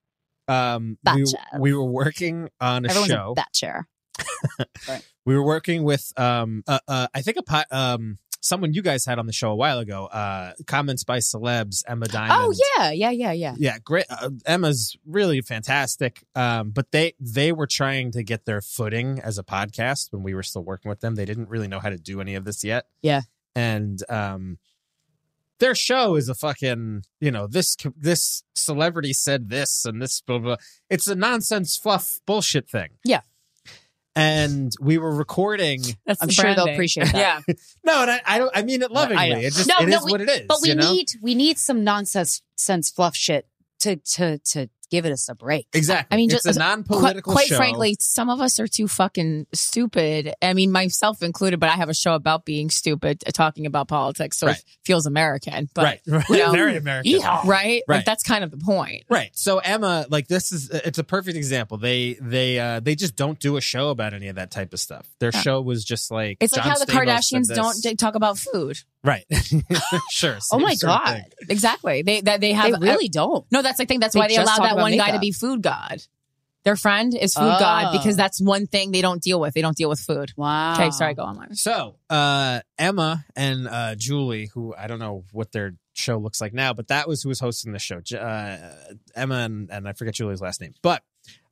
[0.48, 1.26] um, we,
[1.60, 3.32] we were working on a Everyone's show.
[3.32, 3.88] a betcher.
[5.26, 9.06] we were working with um uh, uh I think a pot um someone you guys
[9.06, 12.92] had on the show a while ago uh comments by celebs Emma Diamond Oh yeah,
[12.92, 13.56] yeah, yeah, yeah.
[13.58, 18.62] yeah great uh, Emma's really fantastic um but they they were trying to get their
[18.62, 21.80] footing as a podcast when we were still working with them they didn't really know
[21.80, 23.22] how to do any of this yet Yeah.
[23.56, 24.60] and um
[25.60, 30.38] their show is a fucking you know this this celebrity said this and this blah
[30.40, 30.58] blah
[30.90, 33.22] it's a nonsense fluff bullshit thing Yeah.
[34.16, 37.16] And we were recording That's I'm the sure they'll appreciate that.
[37.48, 37.54] Yeah.
[37.84, 39.98] no and I, I don't I mean it lovingly I it just no, it no,
[39.98, 40.92] is we- what it is But we you know?
[40.94, 43.48] need we need some nonsense sense fluff shit
[43.80, 45.68] to to to give it us a break.
[45.74, 47.36] exactly I mean, it's just a non-political show.
[47.36, 47.58] quite show.
[47.58, 50.34] frankly, some of us are too fucking stupid.
[50.42, 51.60] I mean, myself included.
[51.60, 54.58] But I have a show about being stupid, uh, talking about politics, so Right.
[54.58, 55.70] it feels American.
[55.74, 57.82] But right right you know, very American Yeah, right?
[57.88, 57.98] Right.
[57.98, 59.04] Like that's kind of the point.
[59.10, 59.30] Right.
[59.34, 61.78] So Emma, like this is it's a perfect example.
[61.78, 64.80] They they uh they just don't do a show about any of that type of
[64.80, 65.08] stuff.
[65.20, 65.42] Their Yeah.
[65.42, 68.78] show was just like It's like how the Stamos said Kardashians don't talk about food.
[69.04, 69.26] Right.
[70.10, 70.38] sure.
[70.52, 71.06] Oh my god.
[71.16, 71.24] thing.
[71.50, 72.02] Exactly.
[72.02, 73.46] They they, they have They really don't.
[73.52, 74.00] No, that's the thing.
[74.00, 76.02] That's They why they allow allowed talk that about one guy to be food god.
[76.64, 77.98] Their friend is food god Oh.
[77.98, 79.54] because that's one thing they don't deal with.
[79.54, 80.34] They don't deal with food.
[80.36, 80.74] Wow.
[80.74, 81.38] Okay, sorry, go on.
[81.38, 81.56] Myra.
[81.56, 86.54] So uh Emma and uh Julie, who I don't know what their show looks like
[86.54, 88.02] now, but that was who was hosting the show.
[88.18, 88.58] Uh,
[89.16, 91.04] Emma and, and I forget Julie's last name, but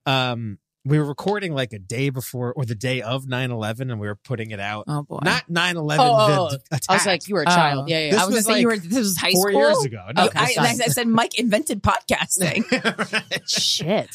[0.05, 4.07] um we were recording like a day before or the day of 9-11 and we
[4.07, 4.83] were putting it out.
[4.87, 5.19] Oh boy.
[5.23, 6.77] Not 9-11 Oh, oh, the oh.
[6.89, 7.55] I was like, you were a Oh.
[7.55, 7.89] child.
[7.89, 8.11] Yeah, yeah.
[8.11, 8.77] This I was, was gonna say you were.
[8.77, 9.61] This was high four school.
[9.61, 10.05] years ago.
[10.15, 12.63] No, Oh, I, I, I said Mike invented podcasting.
[13.47, 14.09] Shit.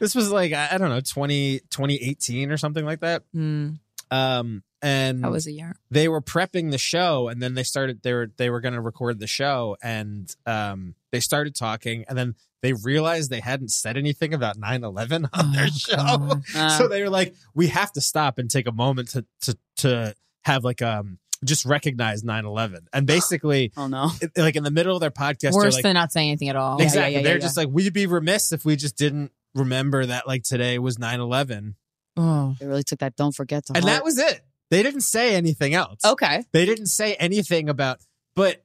[0.00, 3.22] this was like I I don't know 20 2018 or something like that.
[3.32, 3.70] Hmm,
[4.10, 5.76] Um and that was a year.
[5.90, 8.80] they were prepping the show and then they started they were they were going to
[8.82, 12.34] record the show and um they started talking and then
[12.64, 16.58] they realized they hadn't said anything about 9/11 on their Oh, show.
[16.58, 19.58] Uh, so they were like we have to stop and take a moment to to
[19.78, 22.86] to have like um just recognize 9/11.
[22.92, 24.10] And basically oh no.
[24.20, 26.48] it- like in the middle of their podcast they're Worse like than not saying anything
[26.48, 26.78] at all.
[26.78, 27.40] Yeah, exactly yeah, they're yeah.
[27.40, 31.74] just like we'd be remiss if we just didn't remember that like today was 9/11
[32.16, 32.54] Oh.
[32.60, 33.96] They really took that don't forget to and heart.
[33.98, 34.40] that was it.
[34.70, 36.00] They didn't say anything else.
[36.04, 36.44] Okay.
[36.52, 37.98] They didn't say anything about,
[38.34, 38.62] but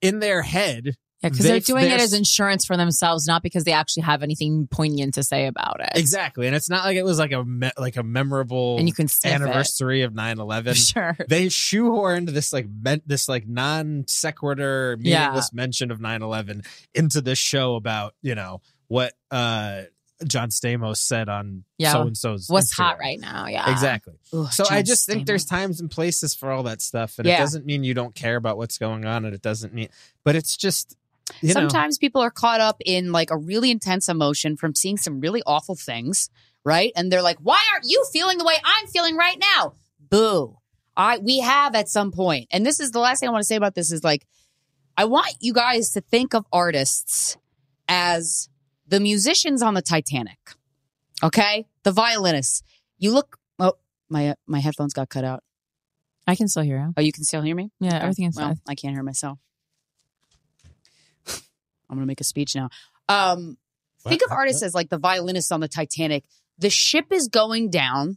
[0.00, 3.72] in their head, Yeah, because they're doing it as insurance for themselves, not because they
[3.72, 5.90] actually have anything poignant to say about it.
[5.94, 8.94] exactly, and it's not like it was like a me- like a memorable And you
[8.94, 9.42] can sniff it.
[9.42, 10.74] anniversary of 9-11.
[10.92, 11.16] Sure.
[11.28, 17.38] They shoehorned this like men- this like non sequitur meaningless mention of 9-11 into this
[17.38, 19.82] show about you know what uh
[20.26, 22.46] John Stamos said on so and so's.
[22.48, 23.46] What's hot right now?
[23.48, 23.68] Yeah.
[23.72, 24.14] Exactly.
[24.52, 27.36] So I John just think there's times and places for all that stuff, and Yeah.
[27.36, 29.88] it doesn't mean you don't care about what's going on, and it doesn't mean,
[30.24, 30.96] but it's just
[31.40, 31.60] you know.
[31.60, 35.42] Sometimes people are caught up in like a really intense emotion from seeing some really
[35.46, 36.28] awful things,
[36.64, 36.92] right?
[36.96, 40.58] And they're like, "Why aren't you feeling the way I'm feeling right now?" Boo.
[40.96, 42.48] I we have at some point.
[42.50, 44.26] And this is the last thing I want to say about this is like
[44.96, 47.36] I want you guys to think of artists
[47.88, 48.48] as
[48.86, 50.38] the musicians on the Titanic.
[51.22, 51.66] Okay?
[51.82, 52.62] The violinists.
[52.98, 53.74] You look Oh,
[54.10, 55.42] my my headphones got cut out.
[56.26, 56.92] I can still hear you.
[56.96, 57.70] Oh, you can still hear me?
[57.80, 57.96] Yeah, Okay.
[58.02, 58.60] everything is well, fine.
[58.68, 59.38] I can't hear myself.
[61.92, 62.70] I'm gonna make a speech now.
[63.08, 63.58] Um,
[64.00, 66.24] think of artists as like the violinists on the Titanic.
[66.58, 68.16] The ship is going down.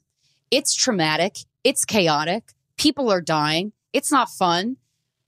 [0.49, 1.39] It's traumatic.
[1.63, 2.53] It's chaotic.
[2.77, 3.73] People are dying.
[3.91, 4.77] It's not fun.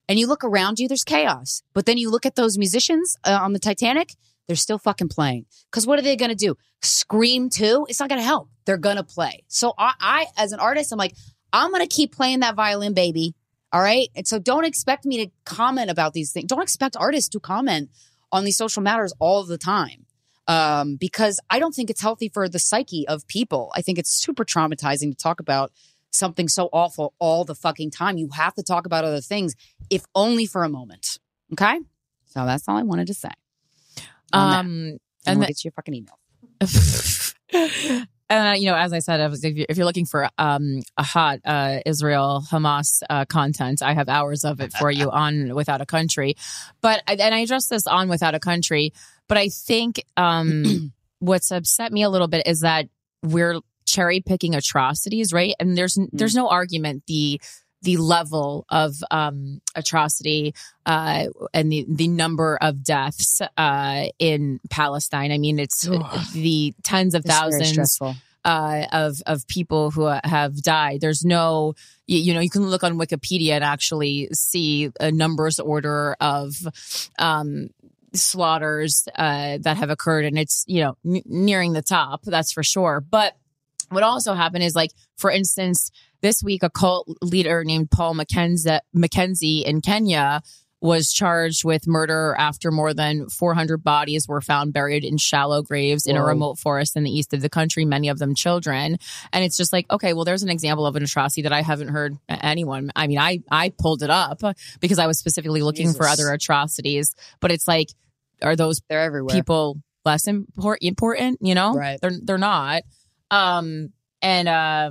[0.08, 1.62] And you look around you, there's chaos.
[1.74, 4.14] But then you look at those musicians uh, on the Titanic,
[4.46, 5.44] they're still fucking playing.
[5.70, 6.56] Because what are they going to do?
[6.80, 7.84] Scream too?
[7.90, 8.48] It's not going to help.
[8.64, 9.44] They're going to play.
[9.48, 11.14] So I, I, as an artist, I'm like,
[11.52, 13.34] I'm going to keep playing that violin, baby.
[13.70, 14.08] All right.
[14.16, 16.46] And so don't expect me to comment about these things.
[16.46, 17.90] Don't expect artists to comment
[18.32, 20.06] on these social matters all the time.
[20.46, 23.70] Um, because I don't think it's healthy for the psyche of people.
[23.74, 25.72] I think it's super traumatizing to talk about
[26.10, 28.16] something so awful all the fucking time.
[28.16, 29.54] You have to talk about other things,
[29.90, 31.18] if only for a moment.
[31.52, 31.78] Okay.
[32.26, 33.28] So that's all I wanted to say.
[34.32, 34.38] that.
[34.38, 36.18] Um, and and we'll the- get you your fucking email.
[38.30, 42.42] uh, you know, as I said, if you're, looking for um, a hot uh, Israel
[42.50, 46.36] Hamas uh, content, I have hours of it for you on Without a Country.
[46.82, 48.92] But and I address this on Without a Country.
[49.28, 52.88] But I think um, what's upset me a little bit is that
[53.22, 55.54] we're cherry picking atrocities, right?
[55.58, 57.40] And there's there's no argument the
[57.82, 60.54] the level of um, atrocity
[60.86, 65.30] uh, and the, the number of deaths uh, in Palestine.
[65.30, 65.82] I mean, it's
[66.32, 68.00] the tens of It's thousands
[68.44, 71.00] uh, of of people who uh, have died.
[71.00, 71.74] There's no,
[72.06, 76.54] you, you know, you can look on Wikipedia and actually see a numbers order of
[77.18, 77.68] um,
[78.14, 82.22] slaughters uh, that have occurred, and it's you know n- nearing the top.
[82.24, 83.00] That's for sure.
[83.00, 83.36] But
[83.90, 88.78] what also happened is like, for instance, this week a cult leader named Paul Mackenzie,
[88.92, 90.42] Mackenzie in Kenya
[90.80, 96.06] was charged with murder after more than 400 bodies were found buried in shallow graves
[96.06, 98.96] in a remote forest in the east of the country, many of them children.
[99.32, 101.88] And it's just like, okay, well, there's an example of an atrocity that I haven't
[101.88, 102.92] heard anyone.
[102.94, 104.40] I mean, I, I pulled it up
[104.78, 107.88] because I was specifically looking for other atrocities, but it's like,
[108.40, 109.34] are those They're everywhere.
[109.34, 111.74] people less import- important, you know?
[111.74, 111.98] Right.
[112.00, 112.82] They're, they're not.
[113.32, 114.90] Um, and, uh,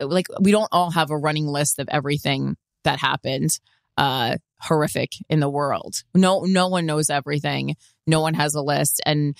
[0.00, 3.58] like we don't all have a running list of everything that happened
[3.96, 6.02] uh horrific in the world.
[6.14, 7.76] No no one knows everything.
[8.06, 9.00] No one has a list.
[9.06, 9.36] And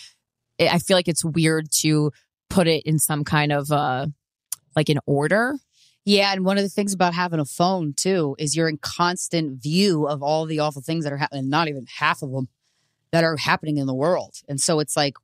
[0.61, 2.13] i feel like it's weird to
[2.49, 4.07] put it in some kind of uh
[4.77, 5.57] like an order.
[6.05, 9.63] Yeah, and one of the things about having a phone too is you're in constant
[9.63, 11.49] view of all the awful things that are happening.
[11.49, 12.49] Not even half of them
[13.11, 15.15] that are happening in the world, and so it's like,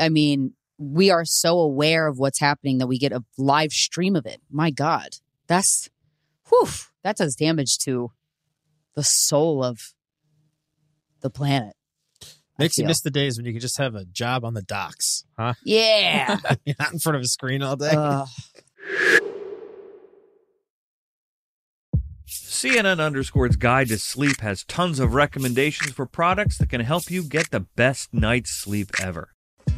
[0.00, 4.16] I mean, we are so aware of what's happening that we get a live stream
[4.16, 4.40] of it.
[4.50, 5.88] My God, that's,
[6.48, 6.68] whew,
[7.02, 8.12] that does damage to
[8.94, 9.94] the soul of
[11.20, 11.74] the planet.
[12.58, 14.62] I Makes you miss the days when you could just have a job on the
[14.62, 15.54] docks, huh?
[15.64, 16.38] Yeah.
[16.64, 17.92] You're not in front of a screen all day.
[17.94, 18.28] Ugh.
[22.28, 27.22] CNN Underscored's Guide to Sleep has tons of recommendations for products that can help you
[27.22, 29.35] get the best night's sleep ever.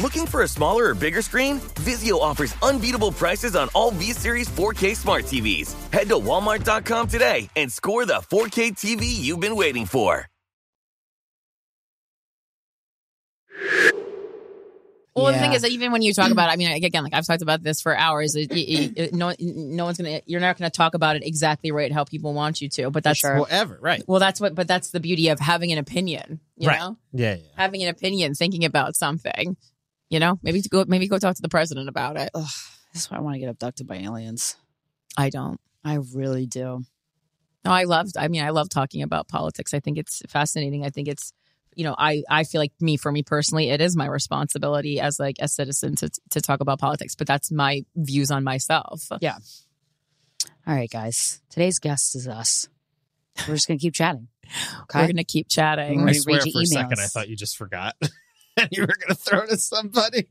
[0.00, 1.58] Looking for a smaller or bigger screen?
[1.76, 5.74] Vizio offers unbeatable prices on all V Series 4K smart TVs.
[5.92, 10.26] Head to Walmart.com today and score the 4K TV you've been waiting for.
[15.14, 17.14] Well, the thing is that even when you talk about, it, I mean, again, like
[17.14, 18.34] I've talked about this for hours.
[18.36, 20.20] It, it, it- no, no one's gonna.
[20.26, 22.90] You're not gonna talk about it exactly right how people want you to.
[22.90, 23.34] But that's sure.
[23.36, 24.04] Well, ever, right.
[24.06, 24.54] Well, that's what.
[24.54, 26.40] But that's the beauty of having an opinion.
[26.58, 26.78] You Right.
[26.78, 27.42] know, Yeah, yeah.
[27.56, 29.56] having an opinion, thinking about something.
[30.08, 32.30] You know, maybe to go, maybe go talk to the president about it.
[32.34, 32.46] Ugh,
[32.92, 34.56] this is why I want to get abducted by aliens.
[35.16, 35.60] I don't.
[35.84, 36.84] I really do.
[37.64, 38.08] No, I love.
[38.16, 39.74] I mean, I love talking about politics.
[39.74, 40.84] I think it's fascinating.
[40.84, 41.32] I think it's,
[41.74, 45.18] you know, I I feel like me for me personally, it is my responsibility as
[45.18, 47.16] like a citizen to to talk about politics.
[47.16, 49.08] But that's my views on myself.
[49.20, 49.38] Yeah.
[50.66, 51.40] All right, guys.
[51.50, 52.68] Today's guest is us.
[53.48, 54.28] We're just gonna keep chatting.
[54.82, 55.00] Okay.
[55.00, 56.08] We're gonna keep chatting.
[56.08, 57.96] I swear for your a second I thought you just forgot.
[58.56, 60.28] and you were going to throw it at somebody.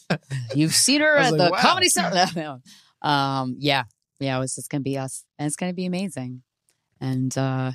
[0.54, 1.60] You've seen her at like, the wow.
[1.60, 2.26] comedy center.
[2.36, 2.60] No,
[3.02, 3.08] no.
[3.08, 3.84] Um, yeah,
[4.18, 4.40] yeah.
[4.42, 6.42] It's just gonna be us, and it's gonna be amazing,
[7.00, 7.72] and uh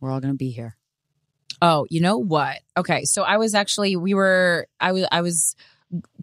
[0.00, 0.76] we're all gonna be here.
[1.60, 2.60] Oh, you know what?
[2.76, 5.56] Okay, so I was actually we were I was I was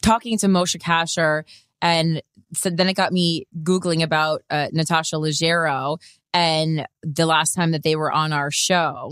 [0.01, 1.43] talking to Moshe Kasher,
[1.81, 2.21] and
[2.53, 5.97] so then it got me googling about uh, Natasha Leggero
[6.33, 9.11] and the last time that they were on our show,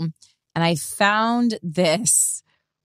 [0.54, 2.42] and I found this.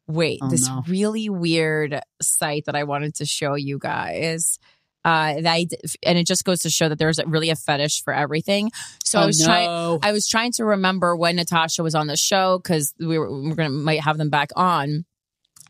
[0.08, 0.84] Wait, Oh, this no.
[0.88, 4.60] really weird site that I wanted to show you guys.
[5.04, 5.68] Uh, that I,
[6.04, 8.72] and it just goes to show that there's really a fetish for everything.
[9.04, 10.00] So I Oh, was trying.
[10.02, 13.52] I was trying to remember when Natasha was on the show because we were, we
[13.52, 15.06] are gonna might have them back on.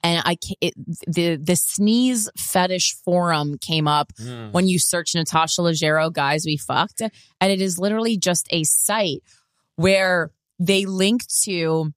[0.04, 0.74] And I it,
[1.08, 4.52] the the sneeze fetish forum came up Mm.
[4.54, 9.22] when you search Natasha Leggero guys we fucked, and it is literally just a site
[9.76, 11.92] where they link to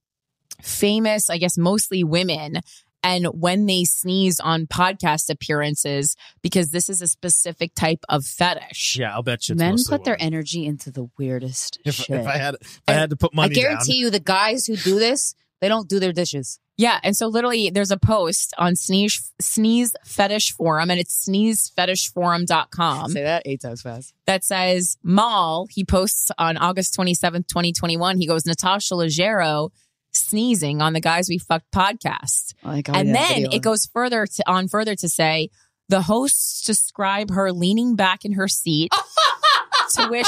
[0.63, 2.61] famous, I guess mostly women
[3.05, 8.97] and when they sneeze on podcast appearances because this is a specific type of fetish.
[8.99, 9.53] Yeah, I'll bet you.
[9.53, 12.19] It's Men mostly put their energy into the weirdest If, shit.
[12.21, 14.67] if I had, if I had to put money, I guarantee down, you, the guys
[14.67, 16.59] who do this, they don't do their dishes.
[16.77, 23.11] Yeah, and so literally there's a post on sneeze sneeze fetish forum and it's sneezefetishforum.com.
[23.11, 24.15] Say that eight times fast.
[24.27, 28.19] that says Maul, he posts on August 27th, 2021.
[28.19, 29.71] He goes, Natasha Leggero
[30.13, 32.55] sneezing on the Guys We Fucked podcast.
[32.63, 33.51] Like, oh, and yeah, then video.
[33.53, 35.51] it goes further to, on further to say
[35.89, 38.93] the hosts describe her leaning back in her seat.
[39.95, 40.27] to which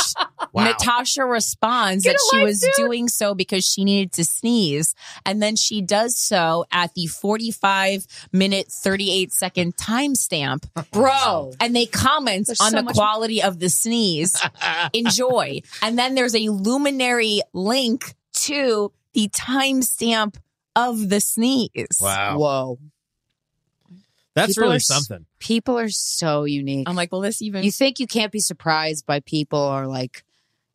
[0.53, 0.65] Wow.
[0.65, 2.71] Natasha responds Get that she life, was dude.
[2.77, 4.95] doing so because she needed to sneeze.
[5.27, 10.67] And then she does so at the 45 minute, 38 second timestamp.
[10.93, 11.53] Bro.
[11.61, 14.35] And they comment There's on so the much- quality of the sneeze.
[14.95, 15.61] Enjoy.
[15.83, 20.37] And then there's a luminary link to the timestamp
[20.77, 21.71] of the sneeze.
[22.01, 22.79] wow, Whoa.
[24.35, 25.27] that's People really are something.
[25.39, 26.89] People are so unique.
[26.89, 27.63] I'm like, well, this even.
[27.65, 30.25] you think you can't be surprised by people or like,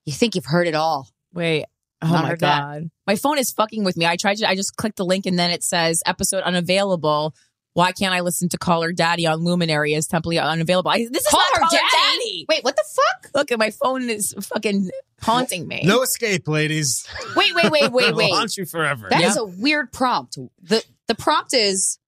[0.05, 1.09] you think you've heard it all.
[1.33, 1.65] Wait.
[2.01, 2.59] Oh Not my heard that.
[2.59, 2.91] god.
[3.07, 4.05] My phone is fucking with me.
[4.05, 7.33] I tried to I just clicked the link and then it says episode unavailable.
[7.75, 10.89] Why can't I listen to Call Her Daddy on Luminary is temporarily unavailable?
[10.91, 12.17] I, this is Call not Her Call Her Daddy?
[12.17, 12.45] Daddy.
[12.47, 13.31] Wait, what the fuck?
[13.35, 14.89] Look at my phone is fucking
[15.21, 15.81] haunting me.
[15.83, 17.05] No escape, ladies.
[17.35, 18.31] Wait, wait, wait, wait, It'll wait.
[18.33, 19.07] haunt you forever.
[19.09, 19.41] That is Yeah.
[19.41, 20.37] a weird prompt.
[20.63, 21.99] The the prompt is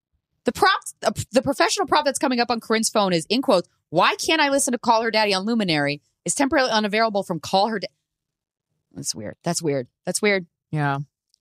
[0.44, 3.68] the prompt uh, the professional prompt that's coming up on Corinne's phone is in quotes,
[3.90, 6.00] why can't I listen to Call Her Daddy on Luminary?
[6.24, 7.92] Is temporarily unavailable from Call Her Daddy.
[8.94, 9.36] That's weird.
[9.44, 9.86] That's weird.
[10.06, 10.46] That's weird.
[10.70, 11.00] Yeah.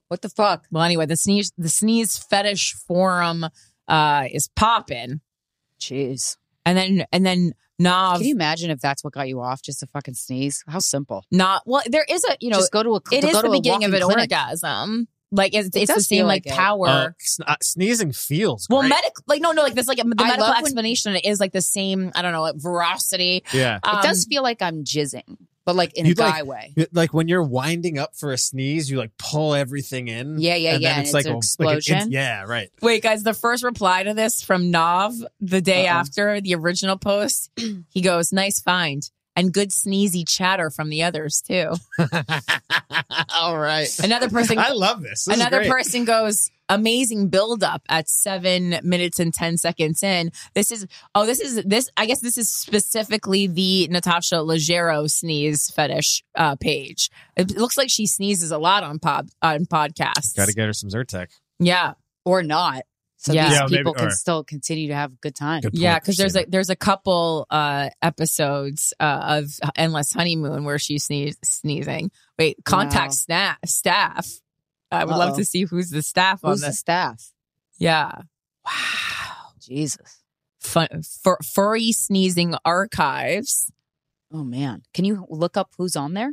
[0.09, 0.65] What the fuck?
[0.71, 3.45] Well, anyway, the sneeze the sneeze fetish forum
[3.87, 5.21] uh is popping.
[5.79, 6.37] Jeez.
[6.65, 9.61] And then and then Nav Can you imagine if that's what got you off?
[9.61, 10.63] Just a fucking sneeze?
[10.67, 11.23] How simple.
[11.31, 13.83] not well, there is a you know Just go to a it go the beginning
[13.85, 14.31] of an clinic.
[14.31, 15.07] orgasm.
[15.29, 16.87] Like it's, It it's the does same feel like like power.
[16.87, 18.89] Uh, sn- uh, sneezing feels Well, great.
[18.89, 22.11] medic, like no, no, like this, like the I medical explanation is like the same.
[22.15, 23.43] I don't know, like veracity.
[23.53, 23.79] yeah.
[23.83, 25.35] Um, it does feel like I'm jizzing,
[25.67, 26.73] but like in a You'd like- guy way.
[26.93, 30.39] Like when you're winding up for a sneeze, you like pull everything in.
[30.39, 31.27] Yeah, yeah, and yeah, Then and it's like it's
[31.59, 32.11] an a- like an explosion.
[32.13, 32.69] yeah, right.
[32.81, 35.97] Wait, guys, the first reply to this from Nav the day Uh-oh.
[35.97, 37.51] after the original post,
[37.89, 39.03] he goes, "Nice find."
[39.37, 41.71] And good sneezy chatter from the others too.
[43.39, 43.87] All right.
[44.03, 45.25] Another person, I love this.
[45.25, 50.71] This another person goes, "Amazing build up at seven minutes and ten seconds in." This
[50.71, 51.89] is oh, this is this.
[51.95, 57.09] I guess this is specifically the Natasha Leggero sneeze fetish uh, page.
[57.35, 60.35] It looks like she sneezes a lot on pod on podcasts.
[60.35, 61.27] Got to get her some Zyrtec.
[61.59, 61.93] yeah,
[62.25, 62.83] Or not.
[63.19, 63.45] So Yeah.
[63.49, 65.61] these Yeah, maybe- people can or- still continue to have a good time.
[65.61, 70.77] Good Yeah, because there's a there's a couple uh episodes uh, of Endless Honeymoon where
[70.79, 72.11] she's sneeze, sneezing.
[72.37, 73.55] Wait, contact Wow.
[73.61, 74.27] sna- staff.
[74.91, 75.37] I would love Uh-oh.
[75.37, 77.31] to see who's the staff on Who's the staff?
[77.79, 78.21] Yeah,
[78.65, 78.71] Wow.
[79.59, 80.23] Jesus.
[80.59, 80.87] Fun,
[81.23, 83.71] fur, furry sneezing archives.
[84.31, 84.83] Oh man.
[84.93, 86.31] Can you look up who's on there?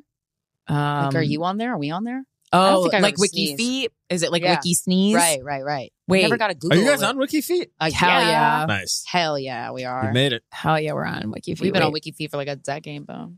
[0.67, 1.75] Um, Like, are you on there?
[1.75, 2.25] Are we on there?
[2.53, 3.57] I don't Oh, like Wiki sneeze.
[3.57, 3.93] Feet?
[4.11, 4.57] Is it like Yeah.
[4.57, 5.17] Wiki Sneeze?
[5.17, 5.93] Right, right, right.
[6.07, 6.69] Wait, I never got a Google.
[6.75, 6.85] Are Google.
[6.85, 7.09] you guys it.
[7.09, 7.71] on Wiki Feet?
[7.81, 8.65] Uh, Hell yeah.
[8.69, 9.05] Nice.
[9.09, 10.07] Hell yeah, we are.
[10.07, 10.45] You made it.
[10.53, 11.63] Hell yeah, we're on Wiki Feet.
[11.63, 13.33] We've been on Wiki Feet for like a decade, though.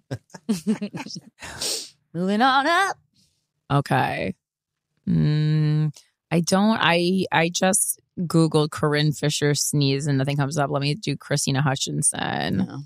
[2.13, 2.97] Moving on up.
[3.71, 4.35] Okay.
[5.09, 5.97] Mm,
[6.31, 6.79] I don't.
[6.81, 10.71] I I just googled Corinne Fisher sneeze and nothing comes up.
[10.71, 12.57] Let me do Krystyna Hutchinson.
[12.59, 12.79] No.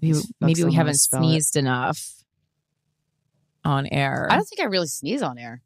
[0.00, 1.24] Maybe, maybe we haven't to spell it.
[1.24, 2.19] sneezed enough
[3.64, 4.26] on air.
[4.30, 5.62] I don't think I really sneeze on air.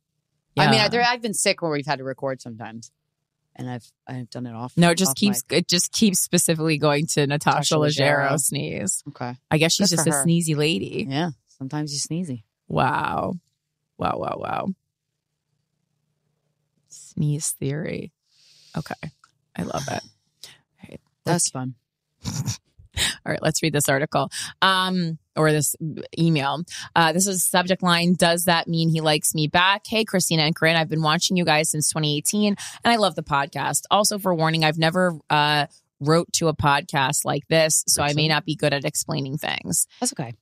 [0.56, 2.92] I mean, I, there, I've been sick where we've had to record sometimes,
[3.56, 4.72] and I've I've done it off.
[4.76, 5.58] no, it just off keeps mic.
[5.60, 8.40] it just keeps specifically going to Natasha, Natasha Leggero Leggero.
[8.40, 9.02] sneeze.
[9.08, 9.34] Okay.
[9.50, 10.24] I guess she's Good just a her.
[10.24, 11.06] sneezy lady.
[11.08, 11.30] Yeah.
[11.48, 12.44] Sometimes you sneezy.
[12.68, 13.34] Wow.
[13.98, 14.66] Wow, wow, wow.
[16.88, 18.12] Sneeze theory.
[18.76, 19.10] Okay.
[19.56, 20.02] I love it.
[20.02, 21.00] All right.
[21.24, 21.74] That's fun.
[22.26, 24.30] All right, let's read this article
[24.62, 25.76] um, or this
[26.18, 26.62] email.
[26.94, 29.82] Uh, this is subject line Does that mean he likes me back?
[29.86, 33.22] Hey, Krystyna and Corinne, I've been watching you guys since 2018 and I love the
[33.22, 33.82] podcast.
[33.90, 35.66] Also, for warning, I've never uh,
[36.00, 39.86] wrote to a podcast like this, so I may not be good at explaining things.
[40.00, 40.34] That's okay.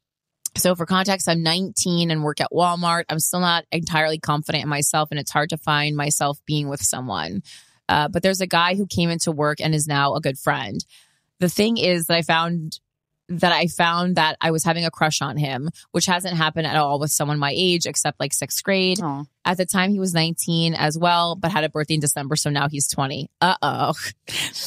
[0.55, 3.05] So, for context, I'm 19 and work at Walmart.
[3.09, 6.83] I'm still not entirely confident in myself, and it's hard to find myself being with
[6.83, 7.42] someone.
[7.88, 10.85] Uh, but there's a guy who came into work and is now a good friend.
[11.40, 12.81] The thing is that I found
[13.38, 16.76] that I found that I was having a crush on him, which hasn't happened at
[16.76, 19.00] all with someone my age, except like sixth grade.
[19.02, 19.24] Aw.
[19.44, 22.48] At the time, he was 19 as well, but had a birthday in December, so
[22.50, 23.28] now he's 20.
[23.40, 23.94] Uh oh.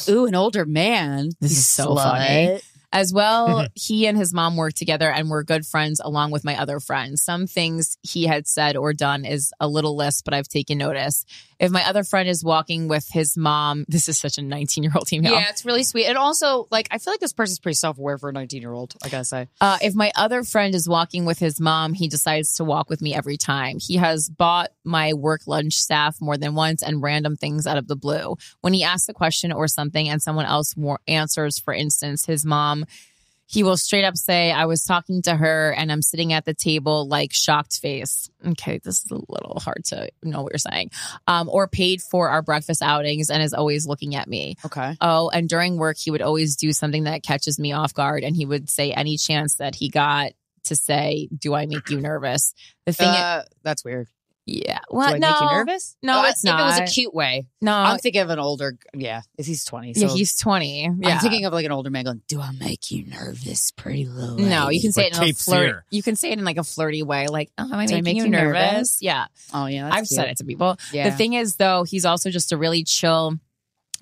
[0.08, 1.30] Ooh, an older man.
[1.40, 2.02] This You is so slut.
[2.02, 2.60] funny.
[2.92, 6.60] As well, he and his mom work together and were good friends along with my
[6.60, 7.22] other friends.
[7.22, 11.24] Some things he had said or done is a little list, but I've taken notice.
[11.58, 14.92] If my other friend is walking with his mom, this is such a 19 year
[14.94, 15.32] old email.
[15.32, 16.06] Yeah, it's really sweet.
[16.06, 18.72] And also, like, I feel like this person's pretty self aware for a 19 year
[18.72, 19.48] old, I gotta say.
[19.60, 23.00] Uh, if my other friend is walking with his mom, he decides to walk with
[23.00, 23.78] me every time.
[23.80, 27.88] He has bought my work lunch staff more than once and random things out of
[27.88, 28.36] the blue.
[28.60, 32.44] When he asks a question or something and someone else more answers, for instance, his
[32.44, 32.75] mom,
[33.48, 36.52] he will straight up say, I was talking to her and I'm sitting at the
[36.52, 38.28] table like shocked face.
[38.44, 40.90] Okay, this is a little hard to know what you're saying.
[41.28, 44.56] Um, or paid for our breakfast outings and is always looking at me.
[44.64, 44.96] Okay.
[45.00, 48.34] Oh, and during work, he would always do something that catches me off guard and
[48.34, 50.32] he would say any chance that he got
[50.64, 52.52] to say, Do I make you nervous?
[52.84, 54.08] The thing Uh, that's weird.
[54.48, 54.78] Yeah.
[54.90, 55.96] Do Well, I no, make you nervous?
[56.04, 56.60] No, Uh, it's if not.
[56.60, 57.46] it was a cute way.
[57.60, 59.94] No, I'm thinking of an older, yeah, he's 20.
[59.96, 60.84] yeah, he's 20.
[61.04, 64.36] I'm thinking of like an older man going, Do I make you nervous, pretty little
[64.38, 65.66] No, you can say Like it in a flirt.
[65.66, 65.84] Fear.
[65.90, 68.00] You can say it in like a flirty way, like, "Oh, am I Do I
[68.02, 68.98] making make you you nervous?" nervous?
[69.02, 69.84] Yeah, Oh, yeah.
[69.86, 70.78] That's I've said it to people.
[70.92, 71.10] Yeah.
[71.10, 73.34] The thing is, though, he's also just a really chill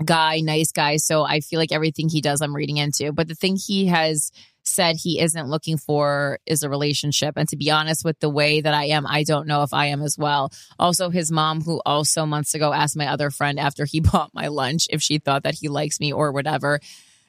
[0.04, 0.96] guy, nice guy.
[0.98, 3.12] So I feel like everything he does, I'm reading into.
[3.12, 4.30] But the thing he has
[4.64, 7.34] said he isn't looking for is a relationship.
[7.36, 9.86] And to be honest, with the way that I am, I don't know if I
[9.86, 10.50] am as well.
[10.78, 14.48] Also, his mom, who also months ago asked my other friend after he bought my
[14.48, 16.80] lunch if she thought that he likes me or whatever.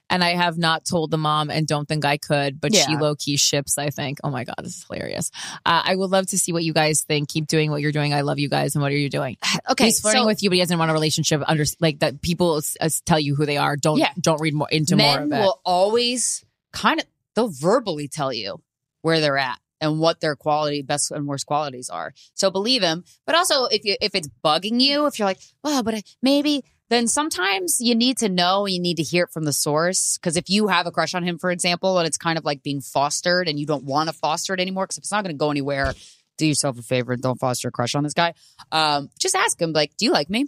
[0.07, 3.15] And I have not told the mom and don't think I could, but she low
[3.15, 4.19] key ships, I think.
[4.23, 5.31] Oh my God, this is hilarious.
[5.65, 7.27] Uh, I would love to see what you guys think.
[7.27, 8.13] Keep doing what you're doing.
[8.13, 8.75] I love you guys.
[8.75, 9.37] And what are you doing?
[9.71, 12.21] Okay, He's flirting so- with you, but he doesn't want a relationship under like that
[12.21, 13.75] people uh, tell you who they are.
[13.75, 14.11] Don't, Yeah.
[14.21, 15.41] don't read more into more Men of it.
[15.43, 18.61] will always kind of, they'll verbally tell you
[19.01, 22.13] where they're at and what their quality, best and worst qualities are.
[22.33, 23.03] So believe him.
[23.25, 26.63] But also, if you if it's bugging you, if you're like, well, but I, maybe,
[26.89, 28.65] then sometimes you need to know.
[28.65, 30.17] You need to hear it from the source.
[30.17, 32.63] Because if you have a crush on him, for example, and it's kind of like
[32.63, 35.39] being fostered, and you don't want to foster it anymore, because it's not going to
[35.39, 35.93] go anywhere,
[36.37, 38.33] do yourself a favor and don't foster a crush on this guy.
[38.71, 40.47] Um, just ask him, like, do you like me?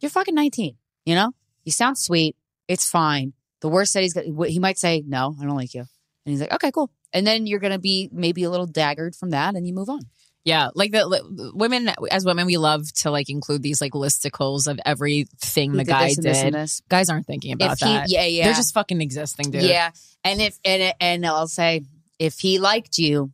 [0.00, 0.76] You're fucking 19.
[1.04, 1.32] You know,
[1.64, 2.36] you sound sweet.
[2.68, 3.32] It's fine.
[3.60, 5.80] The worst that he's got, he might say, no, I don't like you.
[5.80, 6.90] And he's like, okay, cool.
[7.12, 9.88] And then you're going to be maybe a little daggered from that and you move
[9.88, 10.00] on.
[10.44, 14.78] Yeah, like the women as women, we love to like include these like listicles of
[14.86, 16.46] everything Who the did guy this and this did.
[16.46, 16.82] and this.
[16.88, 18.06] Guys aren't thinking about If he- that.
[18.08, 18.44] yeah, yeah.
[18.44, 19.62] They're just fucking existing, dude.
[19.62, 19.90] Yeah.
[20.22, 21.82] And if, and, and I'll say,
[22.20, 23.32] if he liked you,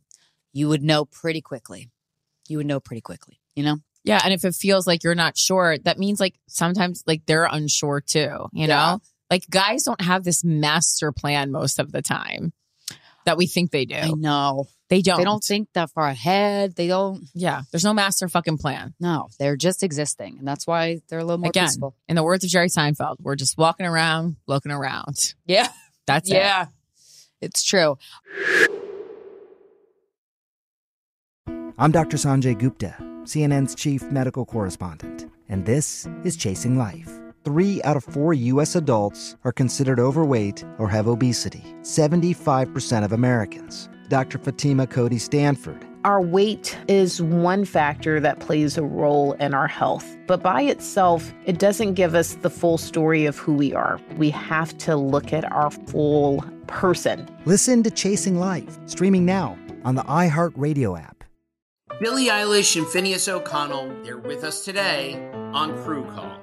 [0.53, 1.89] you would know pretty quickly.
[2.47, 3.77] You would know pretty quickly, you know?
[4.03, 7.45] Yeah, and if it feels like you're not sure, that means like sometimes like they're
[7.45, 8.99] unsure too, you know?
[9.33, 9.35] Yeah.
[9.35, 12.53] Like guys don't have this master plan most of the time
[13.25, 13.95] that we think they do.
[13.95, 14.67] I know.
[14.89, 15.17] They don't.
[15.17, 16.75] They don't think that far ahead.
[16.75, 17.23] They don't.
[17.33, 18.93] Yeah, there's no master fucking plan.
[18.99, 20.37] No, they're just existing.
[20.37, 21.95] And that's why they're a little more Again, peaceful.
[22.07, 25.33] in the words of Jerry Seinfeld, we're just walking around, looking around.
[25.47, 25.69] Yeah.
[26.05, 26.35] That's it.
[26.35, 26.67] yeah.
[27.41, 27.97] It's true.
[31.77, 32.17] I'm Dr.
[32.17, 37.22] Sanjay Gupta, CNN's chief medical correspondent, and this is Chasing Life.
[37.43, 38.73] Three out of four U.S.
[38.73, 43.89] adults are considered overweight or have obesity, 75% of Americans.
[44.07, 44.37] Dr.
[44.37, 45.85] Fatima Cody Stanford.
[46.05, 51.33] Our weight is one factor that plays a role in our health, but by itself,
[51.45, 53.99] it doesn't give us the full story of who we are.
[54.17, 57.27] We have to look at our full person.
[57.45, 61.23] Listen to Chasing Life, streaming now on the iHeartRadio app.
[61.99, 66.42] Billie Eilish and Finneas O'Connell, they're with us today on Crew Call.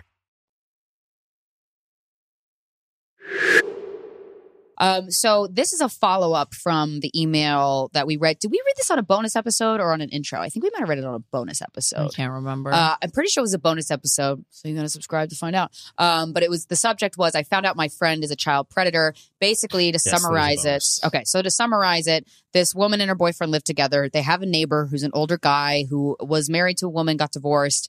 [4.81, 8.39] Um, so this is a follow up from the email that we read.
[8.39, 10.39] Did we read this on a bonus episode or on an intro?
[10.39, 12.07] I think we might have read it on a bonus episode.
[12.07, 12.73] I can't remember.
[12.73, 15.55] Uh, I'm pretty sure it was a bonus episode, so you're gonna subscribe to find
[15.55, 15.71] out.
[15.99, 18.69] Um, but it was the subject was I found out my friend is a child
[18.69, 19.13] predator.
[19.39, 21.23] Basically, to Yes, summarize it, okay.
[21.25, 24.09] So to summarize it, this woman and her boyfriend live together.
[24.11, 27.31] They have a neighbor who's an older guy who was married to a woman, got
[27.31, 27.87] divorced,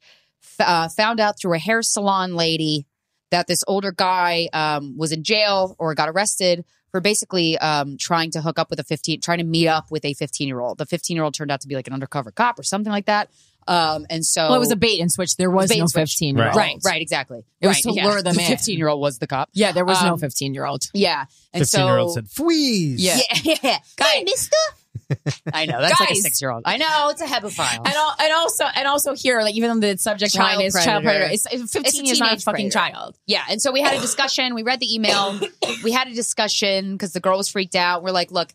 [0.61, 2.86] f- uh, found out through a hair salon lady
[3.30, 8.30] that this older guy um, was in jail or got arrested for basically um, trying
[8.30, 10.78] to hook up with a 15, trying to meet up with a 15 year old.
[10.78, 13.07] The 15 year old turned out to be like an undercover cop or something like
[13.07, 13.28] that.
[13.66, 15.36] Um, and so well, it was a bait and switch.
[15.36, 16.11] There was Bait no switch.
[16.12, 16.57] 15 year old.
[16.57, 17.45] Right, right, exactly.
[17.61, 18.09] It was to yeah.
[18.09, 18.47] lure them The in.
[18.49, 19.51] 15 year old was the cop.
[19.53, 20.82] Yeah, there was no Um, 15 year old.
[20.93, 21.26] Yeah.
[21.53, 22.97] And 15 year old said, Fweeze.
[22.99, 23.18] Yeah.
[23.62, 23.78] yeah.
[23.97, 24.57] Guy, mister.
[25.53, 25.80] I know.
[25.80, 26.62] That's like a six year old.
[26.64, 27.09] I know.
[27.11, 27.78] It's a hebephile.
[27.78, 30.74] And, al- and also and also here, like even though the subject Child line is
[30.74, 31.26] child predator.
[31.26, 32.93] predator, it's, it's 15 It's is not a fucking predator.
[32.95, 33.18] child.
[33.26, 33.43] Yeah.
[33.49, 34.55] And so we had a discussion.
[34.55, 35.38] We read the email.
[35.84, 38.03] we had a discussion because the girl was freaked out.
[38.03, 38.51] We're like, look,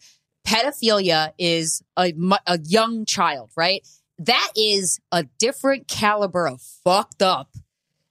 [0.47, 2.13] pedophilia is a,
[2.45, 3.85] a young child, right?
[4.19, 7.51] That is a different caliber of fucked up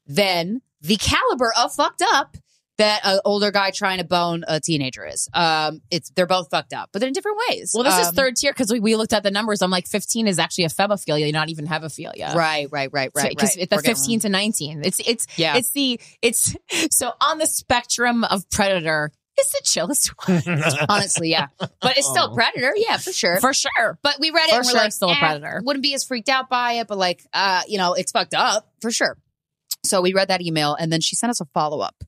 [0.06, 2.36] than the caliber of fucked up
[2.78, 5.28] that an older guy trying to bone a teenager is.
[5.32, 7.72] Um, it's they're both fucked up, but they're in different ways.
[7.74, 9.62] Well, this is Um, third tier because we, we looked at the numbers.
[9.62, 12.34] I'm like, 15 is actually a febophilia, not even hebophilia.
[12.34, 13.30] Right, right, right, right.
[13.30, 13.68] Because right.
[13.68, 14.82] the 15 to 19.
[14.84, 15.56] It's it's Yeah.
[15.56, 16.54] it's the it's
[16.90, 20.42] so on the spectrum of predator, it's the chillest one.
[20.88, 21.48] Honestly, yeah.
[21.58, 22.34] But it's still Oh.
[22.34, 23.38] predator, yeah, for sure.
[23.40, 23.98] For sure.
[24.02, 25.62] But we read it For and we're sure like, it's still a eh, predator.
[25.64, 28.68] Wouldn't be as freaked out by it, but like, uh, you know, it's fucked up
[28.80, 29.16] for sure.
[29.84, 32.02] So we read that email and then she sent us a follow up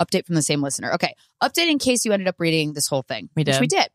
[0.00, 0.92] update from the same listener.
[0.94, 3.60] Okay, update in case you ended up reading this whole thing, We which did.
[3.60, 3.88] we did,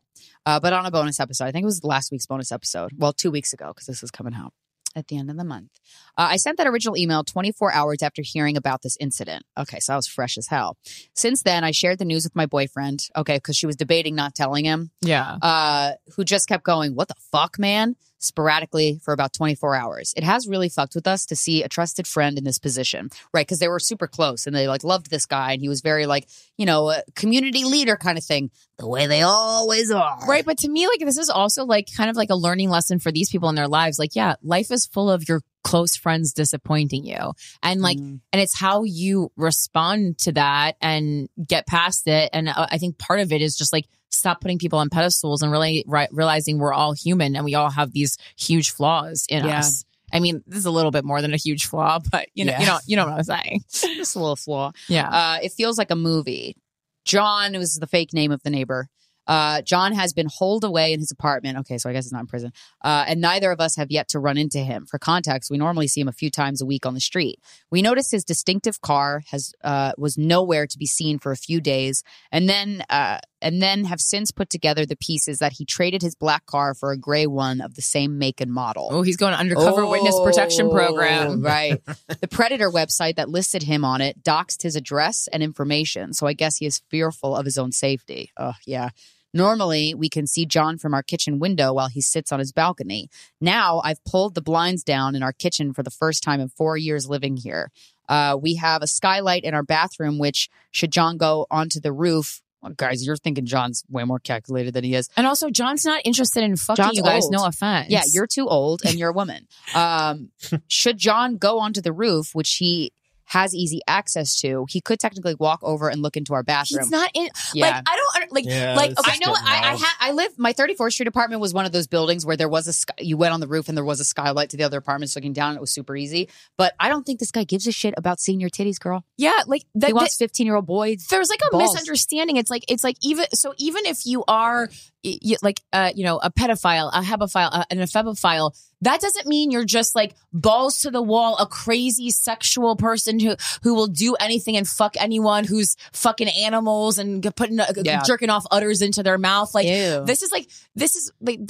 [0.46, 1.44] uh, but on a bonus episode.
[1.46, 2.92] I think it was last week's bonus episode.
[2.96, 4.52] Well, two weeks ago because this is coming out
[4.94, 5.68] at the end of the month.
[6.16, 9.44] Uh, I sent that original email 24 hours after hearing about this incident.
[9.58, 10.78] Okay, so I was fresh as hell.
[11.14, 13.06] Since then, I shared the news with my boyfriend.
[13.14, 15.36] Okay, because she was debating not telling him Yeah.
[15.42, 17.94] uh, who just kept going, What the fuck, man?
[18.18, 20.12] Sporadically for about 24 hours.
[20.16, 23.46] It has really fucked with us to see a trusted friend in this position, right?
[23.46, 26.06] Because they were super close and they like loved this guy and he was very
[26.06, 30.18] like, you know, a community leader kind of thing, the way they always are.
[30.26, 30.44] Right.
[30.44, 33.12] But to me, like, this is also like kind of like a learning lesson for
[33.12, 33.98] these people in their lives.
[33.98, 37.32] Like, yeah, life is full of your close friends disappointing you.
[37.62, 38.20] And like, Mm.
[38.32, 42.30] and it's how you respond to that and get past it.
[42.32, 45.42] And uh, I think part of it is just like, stop putting people on pedestals
[45.42, 49.44] and really ri- realizing we're all human and we all have these huge flaws in
[49.44, 49.58] Yeah.
[49.58, 49.84] us.
[50.12, 52.52] I mean, this is a little bit more than a huge flaw, but you know,
[52.52, 52.60] Yeah.
[52.60, 53.60] you know, you know what I'm saying.
[53.70, 54.72] Just a little flaw.
[54.88, 55.08] Yeah.
[55.08, 56.56] Uh, it feels like a movie.
[57.04, 58.88] John was the fake name of the neighbor.
[59.28, 61.58] Uh, John has been holed away in his apartment.
[61.58, 62.52] Okay, so I guess he's not in prison.
[62.84, 64.86] Uh, and neither of us have yet to run into him.
[64.86, 67.40] For context, we normally see him a few times a week on the street.
[67.68, 71.60] We notice his distinctive car has uh, was nowhere to be seen for a few
[71.60, 76.02] days, and then uh, and then have since put together the pieces that he traded
[76.02, 78.88] his black car for a gray one of the same make and model.
[78.90, 81.30] Oh, he's going undercover witness protection program.
[81.30, 81.80] Oh, right.
[82.20, 86.12] the Predator website that listed him on it doxed his address and information.
[86.12, 88.30] So I guess he is fearful of his own safety.
[88.36, 88.90] Oh, yeah.
[89.34, 93.10] Normally, we can see John from our kitchen window while he sits on his balcony.
[93.38, 96.78] Now, I've pulled the blinds down in our kitchen for the first time in four
[96.78, 97.70] years living here.
[98.08, 102.40] Uh, we have a skylight in our bathroom, which, should John go onto the roof,
[102.62, 105.08] well, guys, you're thinking John's way more calculated than he is.
[105.16, 107.24] And also, John's not interested in fucking John's you guys.
[107.24, 107.32] old.
[107.32, 107.90] No offense.
[107.90, 109.46] Yeah, you're too old and you're a woman.
[109.74, 110.30] Um,
[110.68, 112.92] should John go onto the roof, which he
[113.26, 116.82] has easy access to, he could technically walk over and look into our bathroom.
[116.82, 117.28] He's not in.
[117.54, 117.66] Yeah.
[117.66, 119.12] Like I don't like Yeah, like okay.
[119.12, 119.32] I know.
[119.36, 120.38] I, I, ha- I live.
[120.38, 122.72] My 34th Street apartment was one of those buildings where there was a.
[122.72, 125.14] Sky- you went on the roof and there was a skylight to the other apartments
[125.16, 125.54] looking down.
[125.56, 126.28] It was super easy.
[126.56, 129.04] But I don't think this guy gives a shit about seeing your titties, girl.
[129.16, 129.88] Yeah, like that.
[129.88, 131.06] he wants 15 year old boys.
[131.10, 131.74] there's like a balls.
[131.74, 132.36] misunderstanding.
[132.36, 134.68] It's like it's like even so even if you are
[135.06, 138.52] y- y- like uh you know a pedophile, a hebephile, uh, and a febophile,
[138.82, 143.36] that doesn't mean you're just like balls to the wall, a crazy sexual person who
[143.62, 148.02] who will do anything and fuck anyone who's fucking animals and putting uh, Yeah.
[148.04, 149.54] jerking off udders into their mouth.
[149.54, 150.04] Like Ew.
[150.04, 151.40] this is like this is like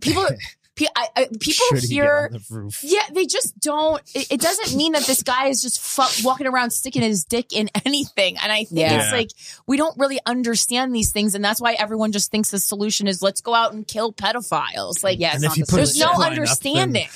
[0.00, 0.26] people.
[0.76, 2.80] pe- I, I, people Should he get here on the roof?
[2.82, 4.00] yeah, they just don't.
[4.14, 7.52] It, it doesn't mean that this guy is just fu- walking around sticking his dick
[7.52, 8.36] in anything.
[8.38, 9.02] And I think Yeah.
[9.02, 9.30] it's like
[9.66, 13.22] we don't really understand these things, and that's why everyone just thinks the solution is
[13.22, 15.02] let's go out and kill pedophiles.
[15.04, 17.08] Like, Yeah, And if not the put there's no zip line up, understanding.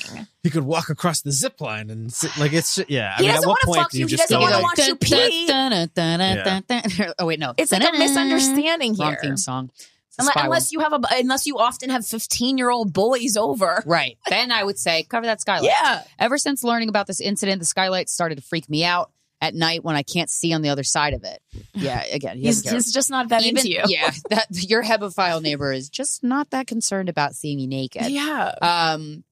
[0.42, 3.14] he could walk across the zip line and sit, like it's yeah.
[3.14, 4.00] I He mean, doesn't wanna point fuck you.
[4.00, 5.48] you He doesn't wanna like, watch you pee.
[7.18, 7.54] Oh wait, no.
[7.56, 9.02] It's like a misunderstanding here.
[9.04, 9.20] Wrong here.
[9.22, 9.70] theme song.
[10.18, 13.82] Unless, unless you have a, unless you often have fifteen year old boys over.
[13.86, 14.18] Right.
[14.28, 15.64] Then I would say cover that skylight.
[15.64, 16.02] Yeah.
[16.18, 19.10] Ever since learning about this incident, the skylight started to freak me out.
[19.40, 21.40] at night when I can't see on the other side of it.
[21.72, 23.82] Yeah, again, he He's, he's just not that Even- into you.
[23.86, 28.06] Yeah, that your hebephile neighbor is just not that concerned about seeing you naked.
[28.08, 28.52] Yeah.
[28.60, 29.22] Um,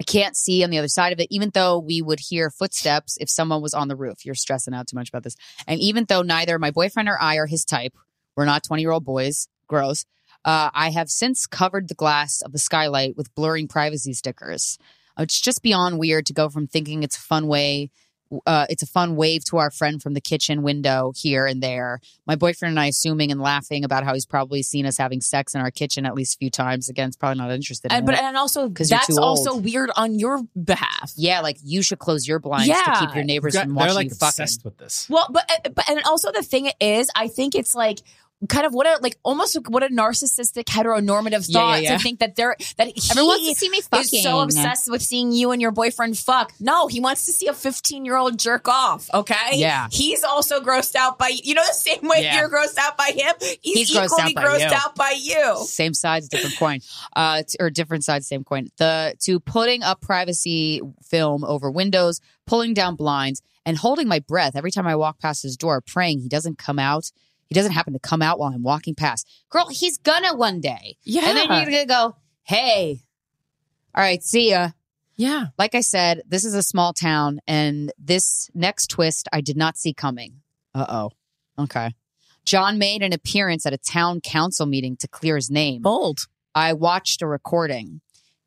[0.00, 3.18] I can't see on the other side of it, even though we would hear footsteps
[3.20, 4.24] if someone was on the roof.
[4.24, 5.36] You're stressing out too much about this.
[5.66, 7.94] And even though neither my boyfriend or I are his type,
[8.36, 10.04] we're not 20 year old boys, gross.
[10.44, 14.76] Uh, I have since covered the glass of the skylight with blurring privacy stickers.
[15.18, 17.90] It's just beyond weird to go from thinking it's a fun way
[18.46, 22.00] uh, it's a fun wave to our friend from the kitchen window here and there.
[22.26, 25.54] My boyfriend and I assuming and laughing about how he's probably seen us having sex
[25.54, 26.88] in our kitchen at least a few times.
[26.88, 28.22] Again, it's probably not interested in And, but it.
[28.22, 31.12] and also 'Cause you're that's also weird on your behalf.
[31.14, 33.00] Yeah, like you should close your blinds to Yeah.
[33.00, 34.28] keep your neighbors They're from watching like you fucking.
[34.28, 35.06] obsessed with this.
[35.10, 37.98] Well, but uh, but and also the thing is, I think it's like
[38.48, 41.96] kind of what a like almost what a narcissistic heteronormative Yeah, thought yeah, yeah.
[41.96, 45.02] to think that they're that he Everyone wants to see me is so obsessed with
[45.02, 46.52] seeing you and your boyfriend fuck.
[46.60, 49.08] No, he wants to see a 15 year old jerk off.
[49.14, 49.88] Okay, Yeah.
[49.90, 53.34] he's also grossed out by you know the same way you're grossed out by him.
[53.60, 55.56] He's, He's grossed equally out by grossed out by you.
[55.64, 56.80] Same sides, different coin.
[57.14, 58.68] Uh, t- or different sides, same coin.
[58.78, 64.56] The to putting up privacy film over windows, pulling down blinds, and holding my breath
[64.56, 67.10] every time I walk past his door, praying he doesn't come out.
[67.52, 69.28] He doesn't happen to come out while I'm walking past.
[69.50, 70.96] Girl, he's gonna one day.
[71.04, 71.28] Yeah.
[71.28, 73.02] And then you're gonna go, hey,
[73.94, 74.70] all right, see ya.
[75.16, 75.48] Yeah.
[75.58, 79.76] Like I said, this is a small town, and this next twist I did not
[79.76, 80.40] see coming.
[80.74, 81.10] Uh oh.
[81.58, 81.94] Okay.
[82.46, 85.82] John made an appearance at a town council meeting to clear his name.
[85.82, 86.20] Bold.
[86.54, 88.00] I watched a recording.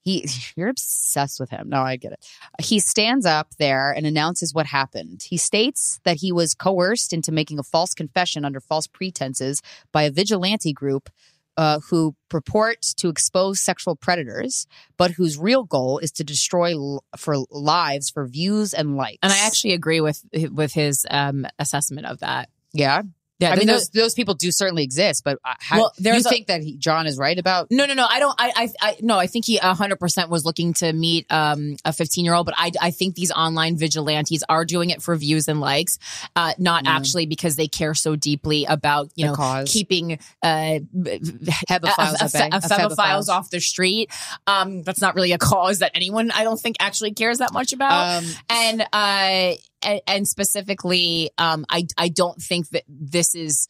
[0.06, 1.68] He, you're obsessed with him.
[1.68, 2.26] No, I get it.
[2.62, 5.24] He stands up there and announces what happened.
[5.28, 10.04] He states that he was coerced into making a false confession under false pretenses by
[10.04, 11.10] a vigilante group
[11.58, 17.04] uh, who purport to expose sexual predators, but whose real goal is to destroy l-
[17.18, 19.20] for lives for views and likes.
[19.24, 22.50] And I actually agree with with his um, assessment of that.
[22.74, 23.04] yeah.
[23.40, 26.26] Yeah, I mean, those those people do certainly exist, but uh, how, Well, you there's
[26.26, 27.68] a- think that he, John is right about?
[27.70, 28.06] No, no, no.
[28.10, 28.34] I don't.
[28.40, 29.20] I, I, I no.
[29.20, 32.56] I think he hundred percent was looking to meet um, a fifteen year old, but
[32.58, 36.00] I, I think these online vigilantes are doing it for views and likes,
[36.38, 36.96] uh, not Yeah.
[36.96, 39.70] actually because they care so deeply about you The know cause.
[39.70, 42.50] keeping uh, Hebephiles at bay.
[42.58, 44.12] ephebophiles off the street.
[44.48, 47.74] Um, that's not really a cause that anyone I don't think actually cares that much
[47.74, 48.24] about.
[48.24, 49.54] Um, and uh,
[49.86, 53.68] and, and specifically, um, I I don't think that this is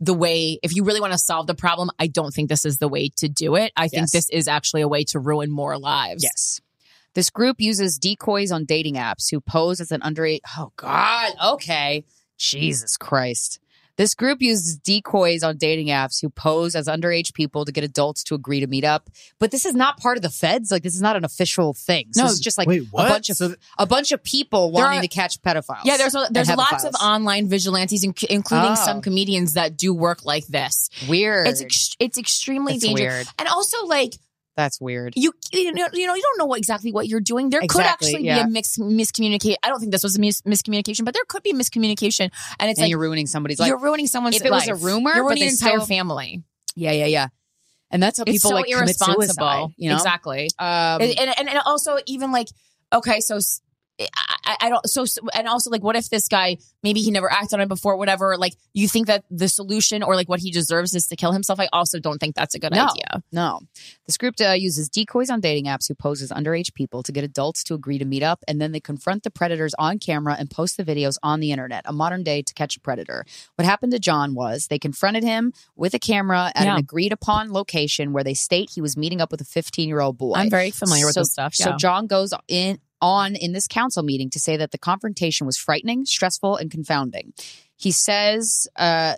[0.00, 2.78] the way if you really want to solve the problem i don't think this is
[2.78, 4.12] the way to do it i think Yes.
[4.12, 6.60] this is actually a way to ruin more lives Yes.
[7.14, 10.38] This group uses decoys on dating apps who pose as an underage.
[10.56, 11.32] Oh, God.
[11.54, 12.04] Okay.
[12.36, 13.58] Jesus Christ.
[13.98, 18.22] This group uses decoys on dating apps who pose as underage people to get adults
[18.24, 19.10] to agree to meet up.
[19.38, 20.70] But this is not part of the feds.
[20.70, 22.06] Like, this is not an official thing.
[22.12, 22.28] So No.
[22.28, 24.84] this is just like Wait, a bunch of So th- a bunch of people There
[24.84, 25.82] wanting are- to catch pedophiles.
[25.84, 28.74] yeah there's a, there's lots of online vigilantes inc- including Oh.
[28.86, 31.48] some comedians that do work like this weird.
[31.48, 33.26] it's ex- it's extremely It's dangerous weird.
[33.38, 34.14] and also like
[34.58, 35.12] That's weird.
[35.14, 37.48] you you know you know you don't know what exactly what you're doing.
[37.48, 38.42] There could actually yeah.
[38.42, 39.54] be a mix miscommunication.
[39.62, 42.80] I don't think this was a mis- miscommunication, but there could be miscommunication, and it's
[42.80, 43.68] and like you're ruining somebody's life.
[43.68, 44.34] you're ruining someone's.
[44.34, 44.40] Life.
[44.42, 46.42] If it was a rumor, you're but ruining an entire family.
[46.74, 47.28] Yeah, yeah, yeah.
[47.92, 49.22] And that's how It's people so like commit irresponsible.
[49.22, 49.68] suicide.
[49.76, 49.94] You know?
[49.94, 50.50] Exactly.
[50.58, 52.48] Um, and, and and also even like
[52.92, 53.38] okay, so
[54.00, 57.54] I, I- don't so and also like what if this guy maybe he never acted
[57.54, 60.94] on it before whatever like you think that the solution or like what he deserves
[60.94, 63.60] is to kill himself I also don't think that's a good no, idea No.
[64.06, 67.24] This group uh, uses decoys on dating apps who pose as underage people to get
[67.24, 70.50] adults to agree to meet up, and then they confront the predators on camera and
[70.50, 73.26] post the videos on the internet, a modern day to catch a predator.
[73.56, 76.72] What happened to John was they confronted him with a camera at Yeah.
[76.74, 80.00] an agreed upon location where they state he was meeting up with a 15 year
[80.00, 80.34] old boy.
[80.36, 81.76] I'm very familiar with So- this stuff So.
[81.76, 86.04] John goes in on in this council meeting to say that the confrontation was frightening,
[86.04, 87.32] stressful, and confounding.
[87.76, 89.16] He says uh,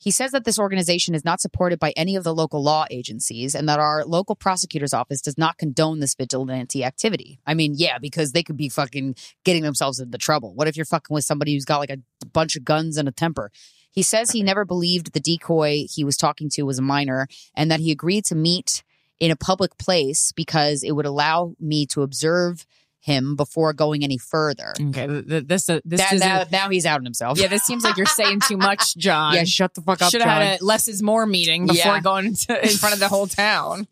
[0.00, 3.54] he says that this organization is not supported by any of the local law agencies
[3.54, 7.40] and that our local prosecutor's office does not condone this vigilante activity.
[7.44, 10.54] I mean, yeah, because they could be fucking getting themselves into trouble.
[10.54, 11.98] What if you're fucking with somebody who's got like a
[12.32, 13.50] bunch of guns and a temper?
[13.90, 17.70] He says he never believed the decoy he was talking to was a minor and
[17.70, 18.84] that he agreed to meet
[19.18, 22.64] in a public place because it would allow me to observe
[23.00, 24.72] him before going any further.
[24.80, 27.38] okay th- th- this uh, this That- now, now he's outing himself.
[27.38, 30.20] yeah this seems like you're saying too much John Yeah, shut the fuck up, should
[30.22, 32.00] have had a less is more meeting before Yeah.
[32.00, 33.86] going to, in front of the whole town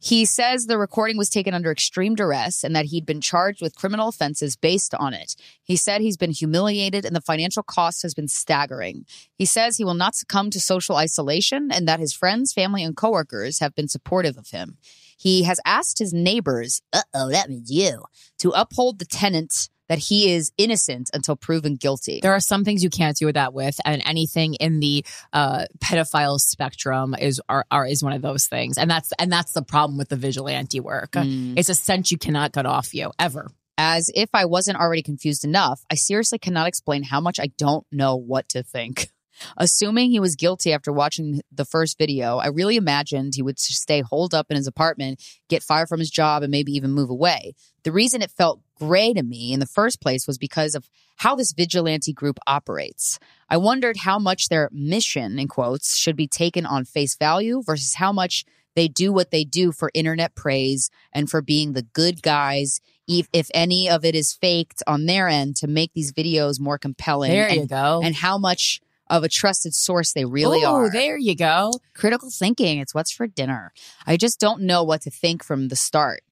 [0.00, 3.74] He says the recording was taken under extreme duress and that he'd been charged with
[3.74, 5.34] criminal offenses based on it.
[5.64, 9.06] He said he's been humiliated and the financial cost has been staggering.
[9.34, 12.96] He says he will not succumb to social isolation and that his friends, family, and
[12.96, 14.78] coworkers have been supportive of him.
[15.18, 18.04] He has asked his neighbors, uh oh, that means you,
[18.38, 22.20] to uphold the tenets that he is innocent until proven guilty.
[22.22, 26.38] There are some things you can't do that with, and anything in the uh, pedophile
[26.38, 29.98] spectrum is are, are is one of those things, and that's and that's the problem
[29.98, 31.12] with the vigilante work.
[31.12, 31.58] Mm.
[31.58, 33.50] It's a scent you cannot cut off you ever.
[33.80, 37.86] As if I wasn't already confused enough, I seriously cannot explain how much I don't
[37.92, 39.08] know what to think.
[39.56, 44.00] Assuming he was guilty after watching the first video, I really imagined he would stay
[44.00, 47.54] holed up in his apartment, get fired from his job, and maybe even move away.
[47.84, 51.34] The reason it felt gray to me in the first place was because of how
[51.34, 53.18] this vigilante group operates.
[53.48, 57.94] I wondered how much their mission, in quotes, should be taken on face value versus
[57.94, 58.44] how much
[58.76, 63.26] they do what they do for internet praise and for being the good guys, if,
[63.32, 67.32] if any of it is faked on their end to make these videos more compelling.
[67.32, 68.00] There you and- go.
[68.04, 68.80] And how much
[69.10, 70.90] of a trusted source they really Ooh, are.
[70.90, 71.72] there you go.
[71.94, 72.78] Critical thinking.
[72.78, 73.72] It's what's for dinner.
[74.06, 76.22] I just don't know what to think from the start.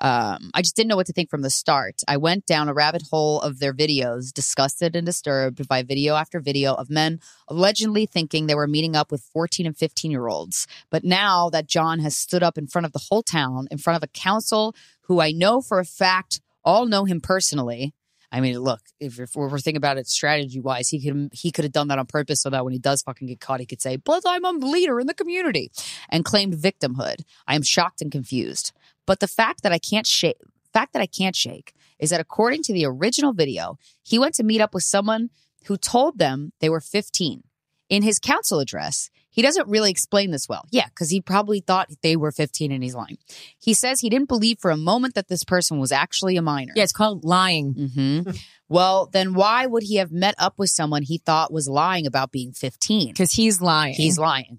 [0.00, 1.96] Um, I just didn't know what to think from the start.
[2.08, 6.40] I went down a rabbit hole of their videos, disgusted and disturbed by video after
[6.40, 10.66] video of men allegedly thinking they were meeting up with 14 and 15 year olds.
[10.90, 13.98] But now that John has stood up in front of the whole town, in front
[13.98, 17.94] of a council who I know for a fact all know him personally.
[18.32, 21.64] I mean, look, if, if we're thinking about it strategy wise, he could he could
[21.64, 23.82] have done that on purpose so that when he does fucking get caught, he could
[23.82, 25.72] say, "But I'm a leader in the community,"
[26.08, 27.22] and claimed victimhood.
[27.46, 28.72] I am shocked and confused.
[29.06, 30.36] But the fact that I can't shake,
[30.72, 34.44] fact that I can't shake, is that according to the original video, he went to
[34.44, 35.30] meet up with someone
[35.66, 37.42] who told them they were 15.
[37.88, 40.66] In his council address, he doesn't really explain this well.
[40.70, 43.18] Yeah, because he probably thought they were 15 and he's lying.
[43.58, 46.72] He says he didn't believe for a moment that this person was actually a minor.
[46.76, 47.72] Yeah, it's called lying.
[47.72, 48.30] hmm
[48.68, 52.30] well, then why would he have met up with someone he thought was lying about
[52.30, 53.08] being 15?
[53.12, 53.94] Because he's lying.
[53.94, 54.58] He's lying.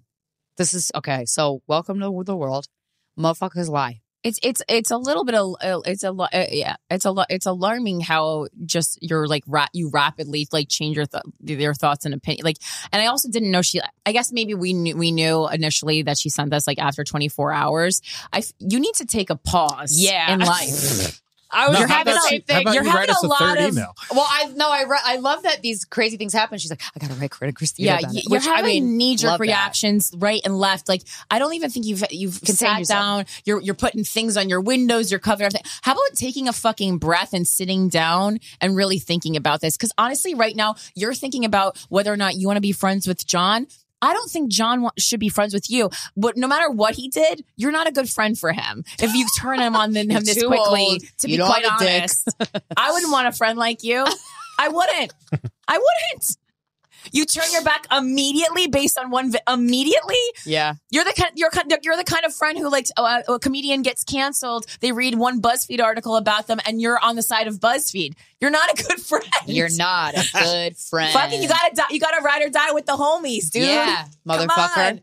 [0.57, 1.25] This is okay.
[1.25, 2.67] So, welcome to the world.
[3.17, 4.00] Motherfuckers lie.
[4.23, 7.11] It's it's it's a little bit of uh, it's a lo- uh, yeah it's a
[7.11, 11.73] lo- it's alarming how just you're like ra- you rapidly like change your th- your
[11.73, 12.57] thoughts and opinion like
[12.91, 16.19] and I also didn't know she I guess maybe we knew we knew initially that
[16.19, 18.01] she sent this like after 24 hours
[18.31, 20.31] I f- you need to take a pause Yeah.
[20.33, 21.19] in life
[21.51, 22.63] I was No, you're having about a, thing.
[22.73, 23.93] you're you having write us a a lot third of email?
[24.13, 26.57] Well, I no, I re- I love that these crazy things happen.
[26.59, 27.73] She's like, I gotta write Krystyna Krystyna.
[27.77, 29.41] yeah, about y- it," you're which, I having mean, knee jerk love that.
[29.43, 30.87] reactions right and left.
[30.89, 32.99] Like I don't even think you've you've Contain sat yourself.
[32.99, 33.25] down.
[33.45, 35.11] You're you're putting things on your windows.
[35.11, 35.69] You're covering everything.
[35.81, 39.77] How about taking a fucking breath and sitting down and really thinking about this?
[39.77, 43.07] Because honestly, right now you're thinking about whether or not you want to be friends
[43.07, 43.67] with John.
[44.01, 45.89] I don't think John should be friends with you.
[46.17, 48.83] But no matter what he did, you're not a good friend for him.
[48.99, 51.01] If you turn him on then him this quickly, old.
[51.19, 51.99] to You be quite have a dick.
[52.01, 52.29] honest,
[52.77, 54.05] I wouldn't want a friend like you.
[54.59, 55.13] I wouldn't.
[55.67, 56.37] I wouldn't.
[57.11, 60.15] You turn your back immediately based on one vi- immediately.
[60.45, 60.75] Yeah.
[60.89, 63.81] You're the kind, you're kind- you're the kind of friend who like uh, a comedian
[63.81, 64.65] gets canceled.
[64.81, 68.13] They read one BuzzFeed article about them, and you're on the side of BuzzFeed.
[68.39, 69.25] You're not a good friend.
[69.45, 71.11] You're not a good friend.
[71.13, 73.63] Fucking, you gotta die, you gotta ride or die with the homies, dude.
[73.63, 75.01] Yeah, motherfucker.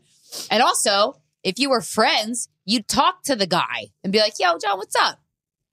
[0.51, 4.57] And also, if you were friends, you'd talk to the guy and be like, "Yo,
[4.57, 5.19] John, what's up?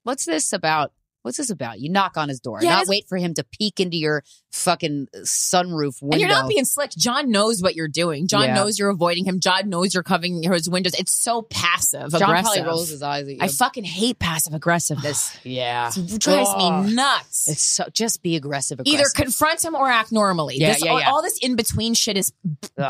[0.03, 0.91] What's this about?
[1.27, 3.79] What's this about?" You knock on his door, Yeah, not wait for him to peek
[3.79, 6.13] into your fucking uh, sunroof window.
[6.13, 6.91] And you're not being slick.
[6.91, 8.27] John knows what you're doing.
[8.27, 8.55] John Yeah.
[8.55, 9.39] knows you're avoiding him.
[9.39, 10.93] John knows you're covering his windows.
[10.97, 12.53] It's so passive John aggressive.
[12.53, 13.37] probably rolls his eyes at you.
[13.39, 15.35] I fucking hate passive aggressiveness.
[15.43, 16.85] yeah, It drives Ugh.
[16.85, 17.47] me nuts.
[17.47, 18.79] It's so just be aggressive.
[18.79, 18.99] aggressive.
[18.99, 20.57] Either confront him or act normally.
[20.57, 21.09] Yeah, This- yeah, all, yeah.
[21.11, 22.33] all this in between shit is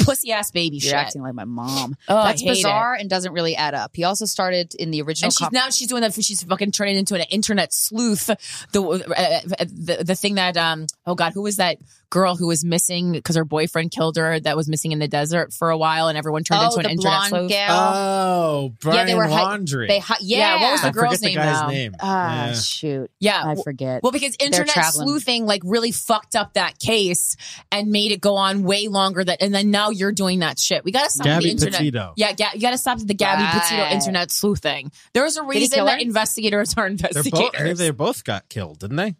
[0.02, 0.94] pussy ass baby You're shit.
[0.94, 1.96] acting like my mom.
[2.08, 2.54] Oh, That's hate it.
[2.56, 3.92] bizarre and doesn't really add up.
[3.96, 5.28] He also started in the original.
[5.28, 6.14] and she's com- now she's doing that.
[6.14, 8.27] She's fucking turning into an internet sleuth.
[8.72, 11.78] The uh, the the thing that um oh god who was that
[12.10, 15.52] girl who was missing because her boyfriend killed her that was missing in the desert
[15.54, 17.50] for a while and everyone turned Oh, into an the internet blonde sleuth.
[17.50, 17.94] gal.
[17.94, 19.88] Oh, Brian yeah, they were hi- Laundrie.
[19.88, 20.38] They hi- yeah.
[20.38, 21.68] Yeah, what was the I girl's forget the name guy's now?
[21.68, 21.96] name.
[22.00, 22.54] Ah, Yeah.
[22.54, 23.12] shoot.
[23.20, 24.04] Yeah, I forget.
[24.04, 27.36] Well, because internet sleuthing like really fucked up that case
[27.72, 29.24] and made it go on way longer.
[29.24, 30.84] That and then now you're doing that shit.
[30.86, 31.80] We gotta stop Gabby the internet.
[31.80, 32.14] Petito.
[32.16, 33.62] Yeah, ga- you gotta stop the Gabby Right.
[33.62, 34.92] Petito internet sleuthing.
[35.14, 37.32] There's a reason that investigators are They're investigators.
[37.32, 37.56] both.
[37.56, 39.16] I think they both got killed, didn't they?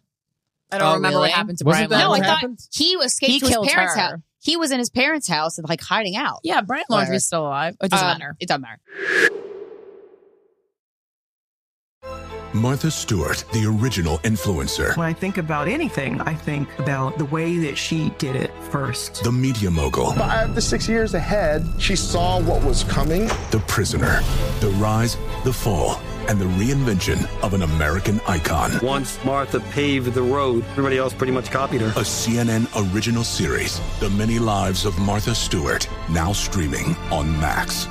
[0.70, 1.28] I don't Oh, remember really?
[1.28, 2.00] what happened to Wasn't Brian.
[2.00, 4.00] that no, what I thought he escaped He to his killed parents' her.
[4.00, 4.18] house.
[4.40, 6.40] He was in his parents' house and like hiding out.
[6.44, 7.04] Yeah, Brian Whatever.
[7.06, 7.76] Laundrie's still alive.
[7.82, 8.36] It doesn't Um, matter.
[8.38, 8.80] It doesn't matter.
[12.54, 14.96] Martha Stewart, the original influencer.
[14.96, 19.22] When I think about anything, I think about the way that she did it first.
[19.22, 20.12] The media mogul.
[20.12, 23.26] Five to six years ahead, she saw what was coming.
[23.50, 24.20] The prisoner.
[24.60, 28.70] The rise, the fall, and the reinvention of an American icon.
[28.82, 31.88] Once Martha paved the road, everybody else pretty much copied her.
[31.88, 33.80] A CNN original series.
[33.98, 35.88] The many lives of Martha Stewart.
[36.10, 37.86] Now streaming on Max.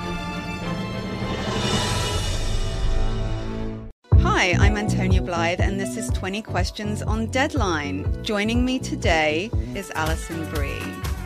[4.21, 8.23] Hi, I'm Antonia Blythe, and this is 20 Questions on Deadline.
[8.23, 10.79] Joining me today is Alison Brie.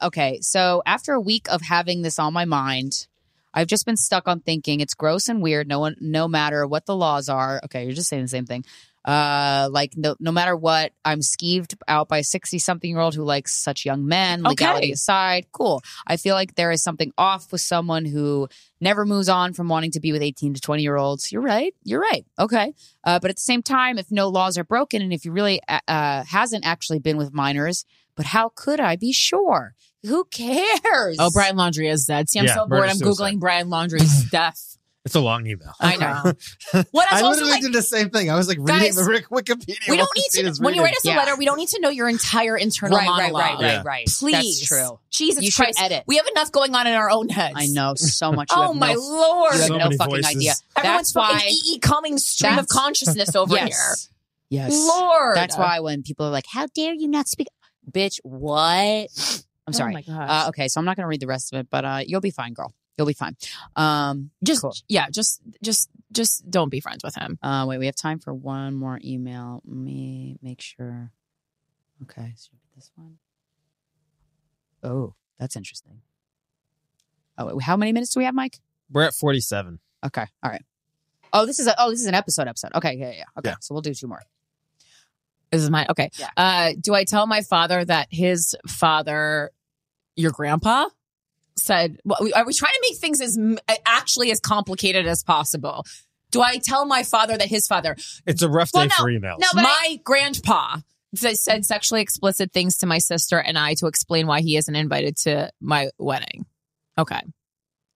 [0.00, 3.06] Okay, so after a week of having this on my mind,
[3.52, 5.66] I've just been stuck on thinking it's gross and weird.
[5.66, 7.60] No one, no matter what the laws are.
[7.64, 8.64] Okay, you're just saying the same thing.
[9.04, 13.14] Uh, like no, no matter what, I'm skeeved out by a 60 something year old
[13.14, 14.42] who likes such young men.
[14.42, 14.92] Legality Okay.
[14.92, 15.82] aside, cool.
[16.06, 18.48] I feel like there is something off with someone who
[18.82, 21.32] never moves on from wanting to be with 18 to 20 year olds.
[21.32, 21.74] You're right.
[21.84, 22.26] You're right.
[22.38, 22.74] Okay.
[23.02, 25.60] Uh, but at the same time, if no laws are broken and if you really
[25.66, 29.74] uh, uh, hasn't actually been with minors, but how could I be sure?
[30.06, 31.16] Who cares?
[31.18, 32.28] Oh, Brian Laundrie is dead.
[32.28, 32.70] See, I'm Yeah, so bored.
[32.80, 33.34] murder I'm suicide.
[33.34, 34.64] Googling Brian Laundrie's death.
[35.04, 35.72] It's a long email.
[35.80, 36.32] I know.
[36.90, 38.30] What else I also, literally like- did the same thing.
[38.30, 39.76] I was like reading Guys, the Rick Wikipedia.
[39.88, 40.62] We don't need to.
[40.62, 43.08] When you write us a letter, we don't need to know your entire internal Right,
[43.08, 43.40] right, monologue.
[43.42, 43.82] right, right, Yeah.
[43.86, 44.06] right.
[44.06, 45.00] Please, That's true.
[45.10, 46.04] Jesus You should Christ, edit.
[46.06, 47.54] We have enough going on in our own heads.
[47.56, 48.50] I know so much.
[48.50, 49.54] You oh have my no, lord!
[49.54, 50.36] You have So no many fucking voices.
[50.36, 50.52] idea.
[50.76, 51.32] Everyone's That's why.
[51.38, 51.62] fucking E.
[51.74, 51.78] E.
[51.78, 54.08] Cummings stream of That's- consciousness over yes.
[54.50, 54.60] here.
[54.68, 54.72] Yes.
[54.72, 55.36] Lord.
[55.36, 57.48] That's why when people are like, "How dare you not speak?"
[57.90, 59.08] Bitch, what?
[59.68, 60.04] I'm sorry.
[60.08, 60.26] Oh my.
[60.44, 62.20] Uh, okay, so I'm not going to read the rest of it, but uh, you'll
[62.20, 62.72] be fine, girl.
[62.96, 63.36] You'll be fine.
[63.76, 64.74] Um, Just cool.
[64.88, 67.38] yeah, just just just don't be friends with him.
[67.42, 69.62] Uh, wait, we have time for one more email.
[69.64, 71.12] Let me make sure.
[72.02, 73.18] Okay, so this one.
[74.82, 76.00] Oh, that's interesting.
[77.36, 78.58] Oh, wait, how many minutes do we have, Mike?
[78.90, 79.78] We're at 47.
[80.06, 80.64] Okay, all right.
[81.32, 82.70] Oh, this is a oh, this is an episode episode.
[82.74, 83.24] Okay, yeah, yeah.
[83.38, 83.56] Okay, Yeah.
[83.60, 84.22] so we'll do two more.
[85.52, 86.10] This is my okay.
[86.18, 86.28] Yeah.
[86.36, 89.50] Uh, do I tell my father that his father,
[90.18, 90.86] your grandpa,
[91.56, 91.98] said?
[92.04, 93.38] Well, are we trying to make things as
[93.86, 95.84] actually as complicated as possible?
[96.30, 97.96] Do I tell my father that his father,
[98.26, 99.38] It's a rough Well, day no, for emails.
[99.38, 100.78] no, my grandpa,
[101.14, 104.76] said, said sexually explicit things to my sister and I to explain why he isn't
[104.76, 106.44] invited to my wedding?
[106.98, 107.20] Okay.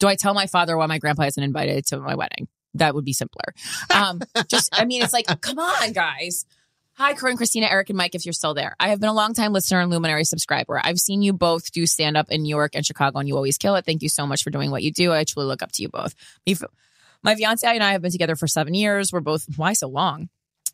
[0.01, 2.49] Do I tell my father why my grandpa isn't invited to my wedding?
[2.75, 3.53] That would be simpler.
[3.95, 6.47] Um, just, I mean, it's like, come on, guys.
[7.03, 8.77] Hi, Corinne, Krystyna, Eric, and Mike, if you're still there.
[8.79, 10.81] I have been a long time listener and Luminary subscriber.
[10.81, 13.59] I've seen you both do stand up in New York and Chicago, and you always
[13.59, 13.85] kill it.
[13.85, 15.13] Thank you so much for doing what you do.
[15.13, 16.15] I truly look up to you both.
[17.25, 19.13] My fiance and I have been together for seven years.
[19.13, 20.29] We're both, why so long?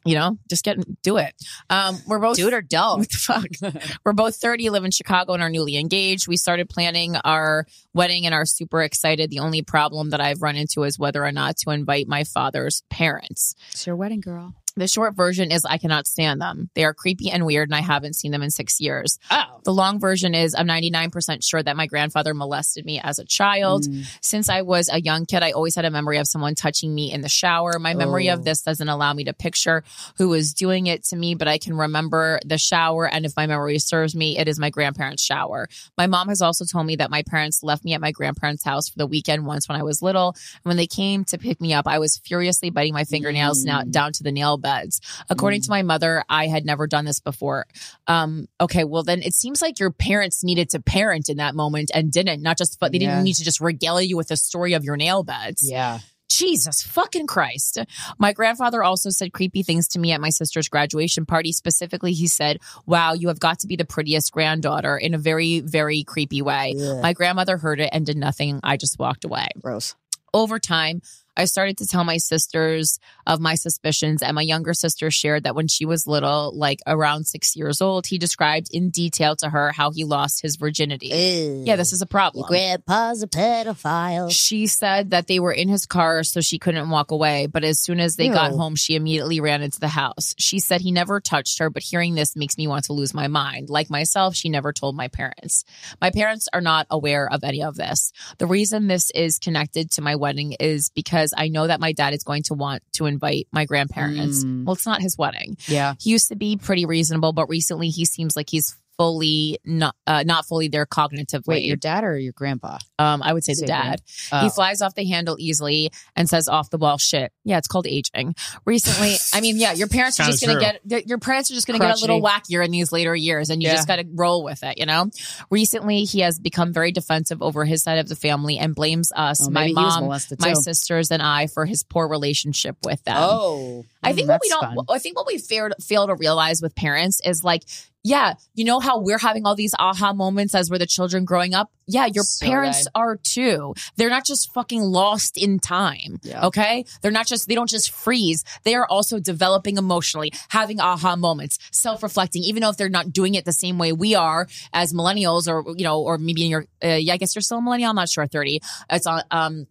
[0.05, 1.35] You know, just get do it.
[1.71, 2.99] Um, we're both Do it or don't.
[2.99, 3.99] What the fuck?
[4.05, 6.29] We're both 30, live in Chicago, and are newly engaged.
[6.29, 9.31] We started planning our wedding and are super excited.
[9.31, 12.83] The only problem that I've run into is whether or not to invite my father's
[12.91, 13.55] parents.
[13.73, 14.55] It's your wedding, girl.
[14.79, 16.71] The short version is I cannot stand them.
[16.75, 19.19] They are creepy and weird, and I haven't seen them in six years.
[19.31, 19.61] Oh.
[19.65, 23.85] The long version is I'm 99% sure that my grandfather molested me as a child.
[23.85, 24.07] Mm.
[24.23, 27.13] Since I was a young kid, I always had a memory of someone touching me
[27.13, 27.79] in the shower.
[27.79, 28.35] My memory Oh.
[28.35, 29.83] of this doesn't allow me to picture
[30.17, 33.09] who was doing it to me, but I can remember the shower.
[33.09, 35.69] And if my memory serves me, it is my grandparents' shower.
[35.97, 38.89] My mom has also told me that my parents left me at my grandparents' house
[38.89, 40.35] for the weekend once when I was little.
[40.65, 43.83] And when they came to pick me up, I was furiously biting my fingernails now
[43.83, 45.01] down to the nail beds.
[45.31, 47.67] According to my mother, I had never done this before.
[48.07, 51.91] Um, okay, well then it seems like your parents needed to parent in that moment
[51.95, 52.43] and didn't.
[52.43, 53.11] Not just, but they Yeah.
[53.11, 55.61] didn't need to just regale you with the story of your nail beds.
[55.63, 56.01] Yeah.
[56.31, 57.79] Jesus fucking Christ.
[58.19, 61.53] My grandfather also said creepy things to me at my sister's graduation party.
[61.53, 65.61] Specifically, he said, Wow, you have got to be the prettiest granddaughter in a very,
[65.61, 66.75] very creepy way.
[66.79, 67.01] Ugh.
[67.03, 68.61] My grandmother heard it and did nothing.
[68.63, 69.49] I just walked away.
[69.63, 69.95] Gross.
[70.35, 71.01] Over time,
[71.39, 75.55] I started to tell my sisters of my suspicions, and my younger sister shared that
[75.55, 79.71] when she was little, like around six years old, he described in detail to her
[79.71, 81.63] how he lost his virginity.
[81.65, 82.47] Yeah, this is a problem.
[82.49, 84.31] grandpa's a pedophile.
[84.31, 87.47] She said that they were in his car, so she couldn't walk away.
[87.47, 90.35] But as soon as they got home, she immediately ran into the house.
[90.39, 93.29] She said he never touched her, but hearing this makes me want to lose my
[93.29, 93.71] mind.
[93.71, 95.65] Like myself, she never told my parents.
[96.01, 98.13] My parents are not aware of any of this.
[98.39, 101.93] The reason this is connected to my wedding is because because I know that my
[101.93, 104.45] dad is going to want to invite my grandparents.
[104.45, 104.65] Mm.
[104.65, 105.57] Well, it's not his wedding.
[105.67, 105.95] Yeah.
[106.01, 110.25] He used to be pretty reasonable, but recently he seems like he's fully not uh,
[110.27, 111.47] not fully there cognitively.
[111.47, 112.79] Wait, your dad or your grandpa?
[112.99, 114.03] Um, I would say the dad.
[114.31, 114.51] grand- He Oh.
[114.51, 117.33] flies off the handle easily and says off the wall shit.
[117.45, 118.35] Yeah, it's called aging.
[118.65, 120.79] Recently, I mean, yeah, your parents are just gonna true.
[120.89, 123.63] get your parents are just gonna get a little wackier in these later years, and
[123.63, 123.77] you Yeah.
[123.77, 124.79] just got to roll with it.
[124.79, 125.11] You know.
[125.51, 129.47] Recently, he has become very defensive over his side of the family and blames us,
[129.47, 133.03] Oh, my maybe he was mom, my sisters, and I for his poor relationship with
[133.05, 133.17] them.
[133.19, 134.61] Oh, I mm, think what we don't.
[134.61, 134.77] fun.
[134.91, 137.63] I think what we fail fail to realize with parents is like,
[138.05, 141.53] yeah, you know how we're having all these aha moments as we're the children growing
[141.53, 141.71] up.
[141.87, 143.03] Yeah, your So parents right.
[143.03, 143.75] are too.
[143.97, 146.19] They're not just fucking lost in time.
[146.23, 146.47] Yeah.
[146.47, 147.49] Okay, they're not just.
[147.49, 148.45] They don't just freeze.
[148.63, 152.43] They are also developing emotionally, having aha moments, self reflecting.
[152.45, 155.65] Even though if they're not doing it the same way we are as millennials, or
[155.77, 156.67] you know, or maybe in your.
[156.83, 157.91] Uh, yeah, I guess you're still a millennial.
[157.91, 158.27] I'm not sure.
[158.27, 158.61] Thirty.
[158.91, 159.23] It's on.
[159.31, 159.67] Um,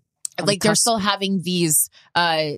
[0.46, 1.90] like they're still having these.
[2.14, 2.54] uh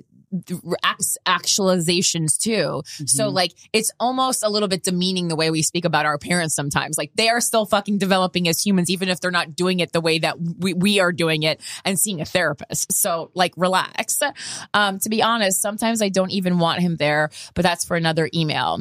[1.25, 2.81] actualizations too.
[3.05, 3.33] So Mhm.
[3.33, 6.97] like it's almost a little bit demeaning the way we speak about our parents sometimes.
[6.97, 10.01] Like they are still fucking developing as humans, even if they're not doing it the
[10.01, 12.93] way that we, we are doing it and seeing a therapist.
[12.93, 14.19] So like relax.
[14.73, 18.29] Um, to be honest, sometimes I don't even want him there, but that's for another
[18.33, 18.79] email.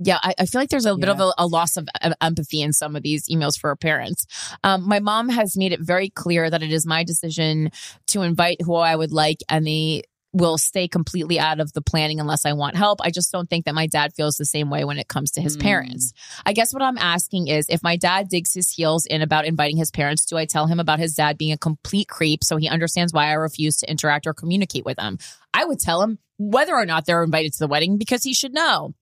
[0.00, 2.62] Yeah, I, I feel like there's a bit of a, a loss of em- empathy
[2.62, 4.26] in some of these emails for our parents.
[4.62, 7.72] Um, my mom has made it very clear that it is my decision
[8.08, 12.20] to invite who I would like, and they will stay completely out of the planning
[12.20, 13.00] unless I want help.
[13.02, 15.40] I just don't think that my dad feels the same way when it comes to
[15.40, 15.62] his Mm.
[15.62, 16.12] parents.
[16.44, 19.78] I guess what I'm asking is if my dad digs his heels in about inviting
[19.78, 22.68] his parents, do I tell him about his dad being a complete creep so he
[22.68, 25.18] understands why I refuse to interact or communicate with him?
[25.54, 28.52] I would tell him whether or not they're invited to the wedding because he should
[28.52, 28.94] know.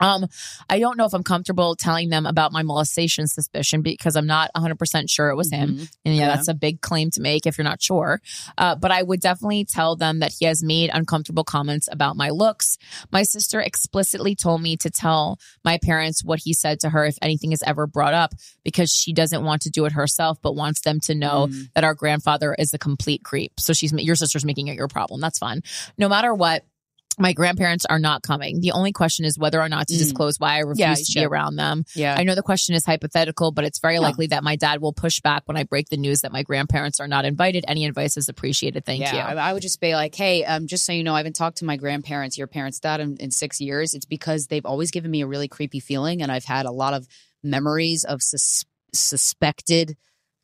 [0.00, 0.26] Um,
[0.68, 4.50] I don't know if I'm comfortable telling them about my molestation suspicion because I'm not
[4.56, 5.76] 100% sure it was him.
[5.76, 5.92] Mhm.
[6.04, 6.36] And yeah, Yeah.
[6.36, 8.20] that's a big claim to make if you're not sure.
[8.58, 12.30] Uh, but I would definitely tell them that he has made uncomfortable comments about my
[12.30, 12.78] looks.
[13.12, 17.18] My sister explicitly told me to tell my parents what he said to her if
[17.22, 18.34] anything is ever brought up
[18.64, 21.68] because she doesn't want to do it herself, but wants them to know Mm.
[21.74, 23.58] that our grandfather is a complete creep.
[23.60, 25.20] So she's, your sister's making it your problem.
[25.20, 25.62] That's fine.
[25.98, 26.64] No matter what,
[27.18, 28.60] my grandparents are not coming.
[28.60, 29.98] The only question is whether or not to Mm.
[29.98, 31.84] disclose why I refuse Yeah, to be around them.
[31.94, 32.14] Yeah.
[32.16, 34.02] I know the question is hypothetical, but it's very No.
[34.02, 36.98] likely that my dad will push back when I break the news that my grandparents
[37.00, 37.64] are not invited.
[37.68, 38.84] Any advice is appreciated.
[38.86, 39.38] Thank yeah, you.
[39.38, 41.58] I, I would just be like, hey, um, just so you know, I haven't talked
[41.58, 43.92] to my grandparents, your parents' dad, in, in six years.
[43.92, 46.94] It's because they've always given me a really creepy feeling, and I've had a lot
[46.94, 47.06] of
[47.42, 49.96] memories of sus- suspected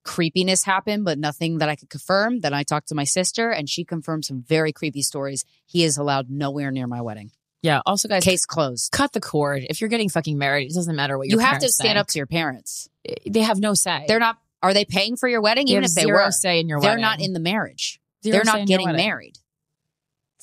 [0.07, 2.41] creepiness happen, but nothing that I could confirm.
[2.41, 5.45] Then I talked to my sister, and she confirmed some very creepy stories.
[5.67, 7.33] He is allowed nowhere near my wedding.
[7.63, 7.81] Yeah.
[7.85, 8.93] Also, guys, Case closed.
[8.93, 9.65] cut the cord.
[9.69, 11.99] If you're getting fucking married, it doesn't matter what You have to stand think.
[11.99, 12.89] up to your parents.
[13.05, 14.05] Eh, they have no say.
[14.07, 14.39] They're not.
[14.63, 15.67] Are they paying for your wedding?
[15.67, 17.03] They Even if they were, say in your they're wedding.
[17.03, 18.01] not in the marriage.
[18.23, 19.05] Zero they're not getting wedding.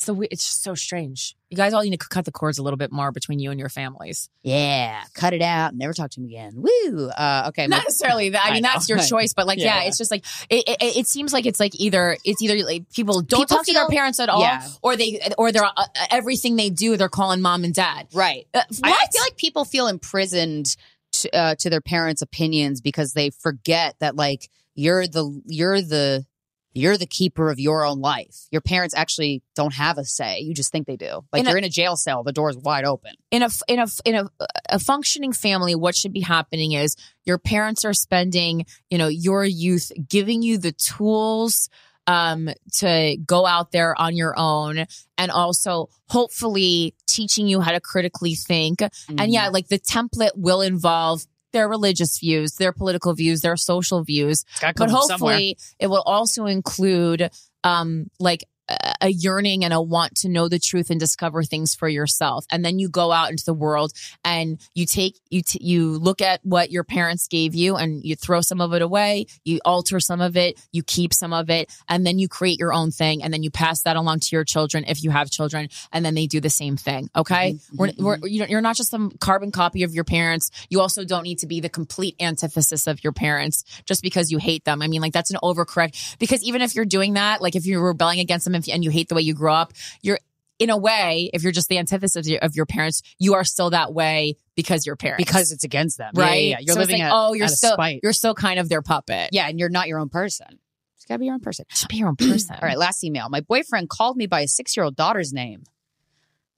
[0.08, 0.28] Married.
[0.28, 1.36] So it's just so strange.
[1.50, 3.60] You guys all need to cut the cords a little bit more between you and
[3.60, 4.30] your families.
[4.42, 5.76] Yeah, cut it out.
[5.76, 6.54] Never talk to him again.
[6.56, 7.10] Woo.
[7.10, 8.44] Uh, okay, my- Not necessarily that.
[8.46, 8.70] I mean, know.
[8.74, 9.88] that's your choice, but like, yeah, Yeah.
[9.88, 10.98] it's just like it, it.
[10.98, 13.88] It seems like it's like either it's either like people don't People talk to their
[13.88, 14.68] parents at all, Yeah.
[14.82, 18.08] or they or they're uh, everything they do they're calling mom and dad.
[18.14, 18.48] Right.
[18.54, 20.76] Uh, I, I feel like people feel imprisoned
[21.14, 26.26] to, uh, to their parents' opinions because they forget that like you're the you're the
[26.74, 28.48] you're the keeper of your own life.
[28.52, 30.40] Your parents actually don't have a say.
[30.40, 31.22] You just think they do.
[31.32, 33.12] Like In you're in a jail cell, the door's wide open.
[33.32, 34.30] in a in a in a
[34.70, 36.96] a functioning family what should be happening is
[37.26, 41.70] your parents are spending you know your youth giving you the tools
[42.08, 44.86] um to go out there on your own
[45.18, 50.62] and also hopefully teaching you how to critically think and yeah like the template will
[50.62, 55.36] involve their religious views their political views their social views but from somewhere.
[55.36, 57.30] hopefully it will also include
[57.64, 61.88] um like a- yearning and a want to know the truth and discover things for
[61.88, 62.46] yourself.
[62.52, 63.92] And then you go out into the world
[64.24, 68.16] and you take you t- you look at what your parents gave you and you
[68.16, 71.72] throw some of it away you alter some of it you keep some of it
[71.88, 74.44] and then you create your own thing and then you pass that along to your
[74.44, 77.54] children if you have children and then they do the same thing okay?
[77.54, 78.28] Mm-hmm, we're, mm-hmm, we're, mm-hmm.
[78.28, 80.52] you know, you're not just some carbon copy of your parents.
[80.70, 84.38] You also don't need to be the complete antithesis of your parents just because you
[84.38, 84.82] hate them.
[84.82, 87.86] I mean like that's an overcorrect because even if you're doing that like if you're
[87.86, 90.20] rebelling against them if, and you hate the way you grew up you're
[90.60, 93.72] in a way, if you're just the antithesis of your, your parents, you are still
[93.72, 95.24] that way because you're parents.
[95.24, 96.12] Because it's against them.
[96.16, 96.44] Right?
[96.44, 96.58] yeah, yeah.
[96.62, 98.00] You're So living like, at- oh, you're still spite.
[98.04, 99.30] you're still kind of their puppet.
[99.32, 100.60] Yeah, and you're not your own person.
[100.96, 101.66] Just gotta be your own person.
[101.70, 102.56] Just be your own person.
[102.62, 103.30] All right, last email.
[103.30, 105.64] My boyfriend called me by a six year old daughter's name.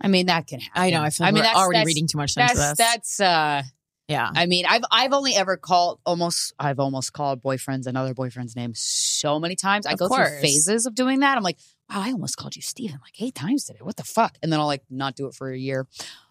[0.01, 0.81] I mean, that can happen.
[0.83, 1.01] I know.
[1.01, 2.77] I feel like we're already reading too much into that's, this.
[2.77, 3.63] That's uh
[4.07, 4.29] yeah.
[4.35, 8.55] I mean, I've I've only ever called almost I've almost called boyfriends and other boyfriends'
[8.55, 9.87] names so many times.
[9.87, 10.29] I Of go course.
[10.29, 11.37] through phases of doing that.
[11.37, 11.57] I'm like,
[11.89, 13.79] wow, I almost called you Steven like eight times today.
[13.81, 14.38] What the fuck?
[14.43, 15.88] And then I'll like not do it for a year.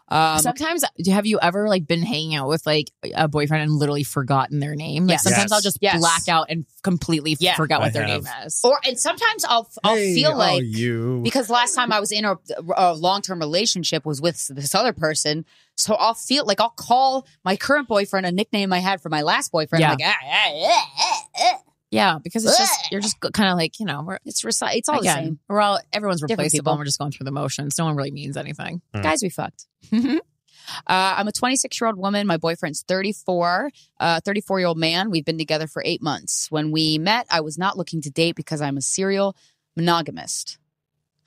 [0.07, 4.05] Um, sometimes have you ever like been hanging out with like a boyfriend and literally
[4.05, 5.07] forgotten their name?
[5.07, 5.23] Like Yes.
[5.25, 5.99] sometimes I'll just Yes.
[5.99, 7.55] black out and completely Yeah.
[7.57, 8.25] forget what I their have.
[8.25, 8.61] name is.
[8.63, 11.21] or and sometimes I'll I'll Hey, feel oh, like you.
[11.25, 12.37] because last time I was in a,
[12.77, 17.27] a long term relationship was with this other person, so I'll feel like I'll call
[17.43, 19.81] my current boyfriend a nickname I had for my last boyfriend.
[19.81, 19.91] Yeah.
[19.93, 21.59] Like, ah, ah, ah, ah, ah.
[21.95, 24.89] Yeah, because it's just you're just kind of like you know we're it's reci- it's
[24.89, 25.39] all the same.
[25.49, 26.59] We're all everyone's Different replaceable.
[26.63, 26.73] people.
[26.73, 27.79] and We're just going through the motions.
[27.79, 28.83] No one really means anything.
[28.95, 29.03] Hmm.
[29.03, 29.67] Guys, we fucked.
[29.93, 32.27] Uh, I'm a 26 year old woman.
[32.27, 33.71] My boyfriend's 34,
[34.01, 35.11] uh, 34 year old man.
[35.11, 36.47] We've been together for eight months.
[36.51, 39.37] When we met, I was not looking to date because I'm a serial
[39.77, 40.59] monogamist.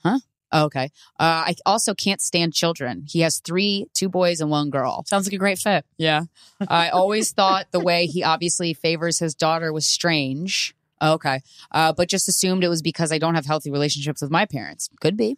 [0.02, 0.18] Huh?
[0.50, 0.90] Oh, okay.
[1.20, 3.04] Uh, I also can't stand children.
[3.06, 5.04] He has three, two boys and one girl.
[5.06, 5.84] Sounds like a great fit.
[5.98, 6.22] Yeah.
[6.68, 10.74] I always thought the way he obviously favors his daughter was strange.
[11.02, 11.40] Okay.
[11.70, 14.88] Uh, but just assumed it was because I don't have healthy relationships with my parents.
[15.00, 15.36] Could be.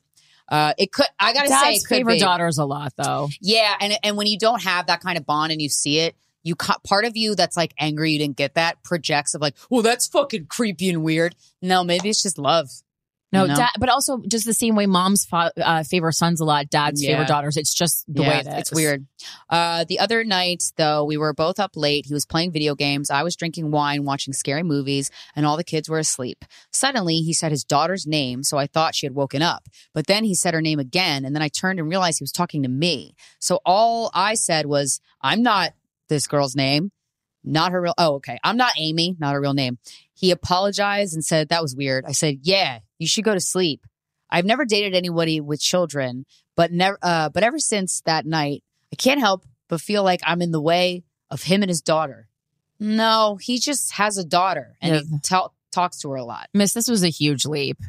[0.48, 2.18] Uh, it could, I gotta say, Dads it could favor be.
[2.18, 3.28] daughters a lot though.
[3.40, 6.16] Yeah, and and when you don't have that kind of bond and you see it,
[6.42, 9.54] you ca- part of you that's like angry you didn't get that projects of like,
[9.70, 11.36] well, that's fucking creepy and weird.
[11.62, 12.68] No, maybe it's just love.
[13.32, 13.54] No, you know?
[13.56, 17.00] dad, but also just the same way moms fa- uh, favor sons a lot, dads
[17.02, 17.12] Yeah.
[17.16, 17.56] favor daughters.
[17.56, 18.54] It's just the yeah, way it is.
[18.54, 19.06] it's weird.
[19.48, 22.06] Uh, the other night, though, we were both up late.
[22.06, 23.08] He was playing video games.
[23.10, 26.44] I was drinking wine, watching scary movies, and all the kids were asleep.
[26.72, 29.68] Suddenly, he said his daughter's name, so I thought she had woken up.
[29.94, 32.32] But then he said her name again, and then I turned and realized he was
[32.32, 33.14] talking to me.
[33.38, 35.72] So all I said was, I'm not
[36.08, 36.90] this girl's name.
[37.44, 37.94] Not her real.
[37.96, 38.38] Oh, okay.
[38.44, 39.16] I'm not Amy.
[39.18, 39.78] Not her real name.
[40.12, 42.04] He apologized and said that was weird.
[42.06, 43.84] I said, "Yeah, you should go to sleep."
[44.30, 46.24] I've never dated anybody with children,
[46.56, 46.96] but never.
[47.02, 50.60] Uh, but ever since that night, I can't help but feel like I'm in the
[50.60, 52.28] way of him and his daughter.
[52.78, 56.48] No, he just has a daughter and he tal- talks to her a lot.
[56.54, 57.78] Miss, this was a huge leap.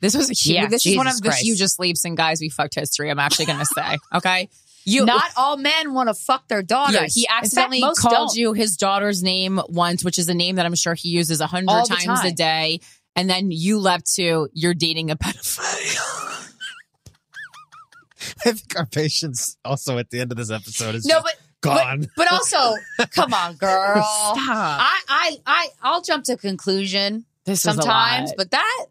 [0.00, 0.54] This was a huge.
[0.54, 3.10] Yeah, this is one Jesus of the hugest leaps in guys we fucked history.
[3.10, 3.98] I'm actually going to say.
[4.14, 4.48] Okay,
[4.86, 6.94] you Not all men want to fuck their daughters.
[6.94, 8.36] Yeah, he accidentally fact, called don't.
[8.36, 11.46] you his daughter's name once, which is a name that I'm sure he uses a
[11.46, 12.80] hundred times a day.
[13.16, 16.52] And then you leapt to you're dating a pedophile.
[18.44, 22.00] I think our patience also at the end of this episode is No, but gone.
[22.00, 22.74] But, but also,
[23.10, 24.02] come on, girl.
[24.02, 24.36] Stop.
[24.38, 28.36] I, I, I, I'll jump to conclusion This is a sometimes, lot.
[28.36, 28.86] but that,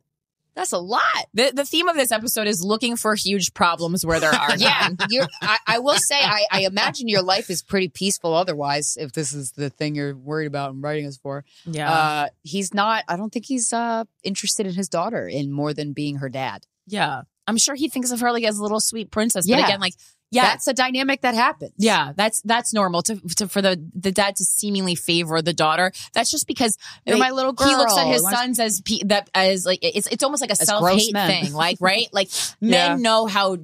[0.55, 1.01] that's a lot.
[1.33, 4.89] The the theme of this episode is looking for huge problems where there are Yeah,
[4.97, 5.27] none.
[5.41, 9.33] I, I will say, I, I imagine your life is pretty peaceful otherwise, if this
[9.33, 11.43] is the thing you're worried about and writing us for.
[11.65, 11.91] Yeah.
[11.91, 15.93] Uh, he's not, I don't think he's uh, interested in his daughter in more than
[15.93, 16.65] being her dad.
[16.87, 17.23] Yeah.
[17.47, 19.45] I'm sure he thinks of her like as a little sweet princess.
[19.47, 19.65] But Yeah.
[19.65, 19.93] again, like,
[20.31, 21.71] yeah, That's a dynamic that happens.
[21.77, 25.91] Yeah, that's that's normal to, to for the the dad to seemingly favor the daughter.
[26.13, 27.69] That's just because they- my little girl.
[27.69, 30.55] He looks at his sons as pe- that as like it's it's almost like a
[30.55, 32.07] self hate thing, like right?
[32.11, 32.95] Like men Yeah.
[32.97, 33.55] know how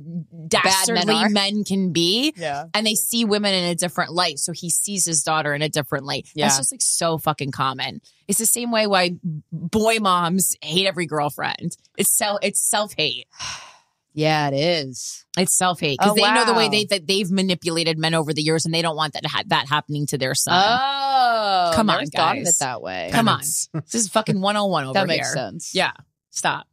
[0.48, 1.30] dastardly are.
[1.30, 2.66] men, can be, Yeah.
[2.74, 4.40] and they see women in a different light.
[4.40, 6.28] So he sees his daughter in a different light.
[6.36, 6.46] Yeah.
[6.46, 8.02] That's just like so fucking common.
[8.28, 9.16] It's the same way why
[9.52, 11.76] boy moms hate every girlfriend.
[11.98, 13.28] It's so it's self hate.
[14.14, 15.26] Yeah, it is.
[15.38, 18.34] It's self hate because Oh, they know the way they that they've manipulated men over
[18.34, 20.54] the years, and they don't want that ha- that happening to their son.
[20.54, 23.10] Oh, Come on, thought of it that way.
[23.14, 23.40] Come on,
[23.74, 25.36] this is fucking one on one over That makes here.
[25.36, 25.74] sense.
[25.74, 25.94] Yeah,
[26.30, 26.68] stop.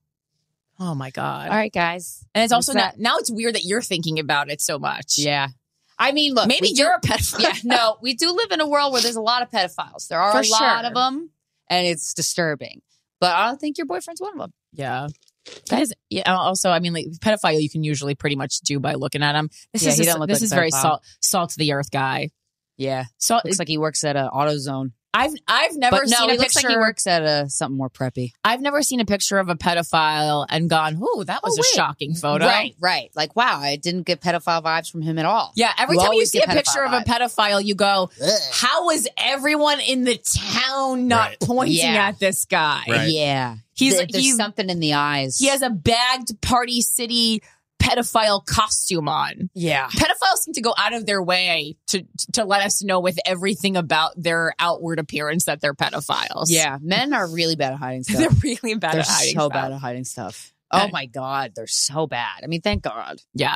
[0.80, 1.48] Oh my god.
[1.50, 2.24] All right, guys.
[2.34, 5.14] And it's also now, it's weird that you're thinking about it so much.
[5.18, 5.48] Yeah.
[5.98, 7.40] I mean, look, Maybe you're a pedophile.
[7.40, 10.06] Yeah, no, we do live in a world where there's a lot of pedophiles.
[10.08, 10.86] There are For a lot sure.
[10.88, 11.30] of them,
[11.68, 12.82] and it's disturbing.
[13.20, 14.52] But I don't think your boyfriend's one of them.
[14.72, 15.08] Yeah.
[15.68, 16.34] Guys, yeah.
[16.34, 19.50] Also, I mean, like pedophile, you can usually pretty much do by looking at him.
[19.72, 21.90] This Yeah, is he just- look this like is very salt salt to the earth
[21.90, 22.30] guy.
[22.76, 24.92] Yeah, So looks like he works at a AutoZone.
[25.14, 26.68] I've I've never but no, seen a he looks picture.
[26.68, 28.32] like he works at a something more preppy.
[28.44, 31.62] I've never seen a picture of a pedophile and gone, "Oh, that was Oh, a
[31.62, 31.74] wait.
[31.74, 33.10] shocking photo." Right, right.
[33.16, 35.50] Like, wow, I didn't get pedophile vibes from him at all.
[35.56, 38.10] Yeah, every You time you see a get picture of a pedophile, you go,
[38.52, 41.40] "How is everyone in the town not Right.
[41.40, 42.08] pointing Yeah.
[42.08, 43.08] at this guy?" Right.
[43.08, 45.38] Yeah, He's There- there's he's something in the eyes.
[45.38, 47.42] he has a bagged Party City
[47.80, 49.50] pedophile costume on.
[49.54, 49.86] yeah.
[49.88, 52.02] Pedophiles seem to go out of their way to
[52.32, 56.46] to let us know with everything about their outward appearance that they're pedophiles.
[56.48, 58.16] Yeah, men are really bad at hiding stuff.
[58.18, 59.52] they're really bad They're at hiding so stuff.
[59.52, 60.52] bad at hiding stuff.
[60.72, 62.40] Oh my god, they're so bad.
[62.42, 63.22] I mean, thank God.
[63.32, 63.54] Yeah.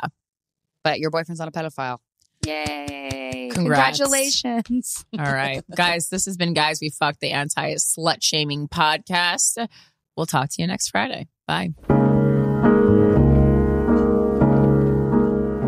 [0.83, 1.99] But your boyfriend's not a pedophile.
[2.45, 3.49] Yay!
[3.53, 3.99] Congrats.
[3.99, 5.05] Congratulations.
[5.17, 5.63] All right.
[5.75, 9.67] Guys, this has been Guys We Fucked, the anti slut shaming podcast.
[10.15, 11.27] We'll talk to you next Friday.
[11.47, 11.73] Bye.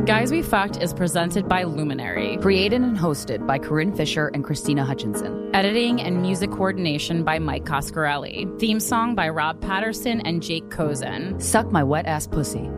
[0.05, 2.37] Guys We Fucked is presented by Luminary.
[2.37, 5.49] Created and hosted by Corinne Fisher and Krystyna Hutchinson.
[5.55, 8.59] Editing and music coordination by Mike Coscarelli.
[8.59, 11.41] Theme song by Rob Patterson and Jake Kozen.
[11.41, 12.59] Suck my wet ass pussy.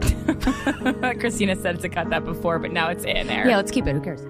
[1.20, 3.46] Krystyna said to cut that before, but now it's in there.
[3.46, 3.94] Yeah, let's keep it.
[3.94, 4.22] Who cares?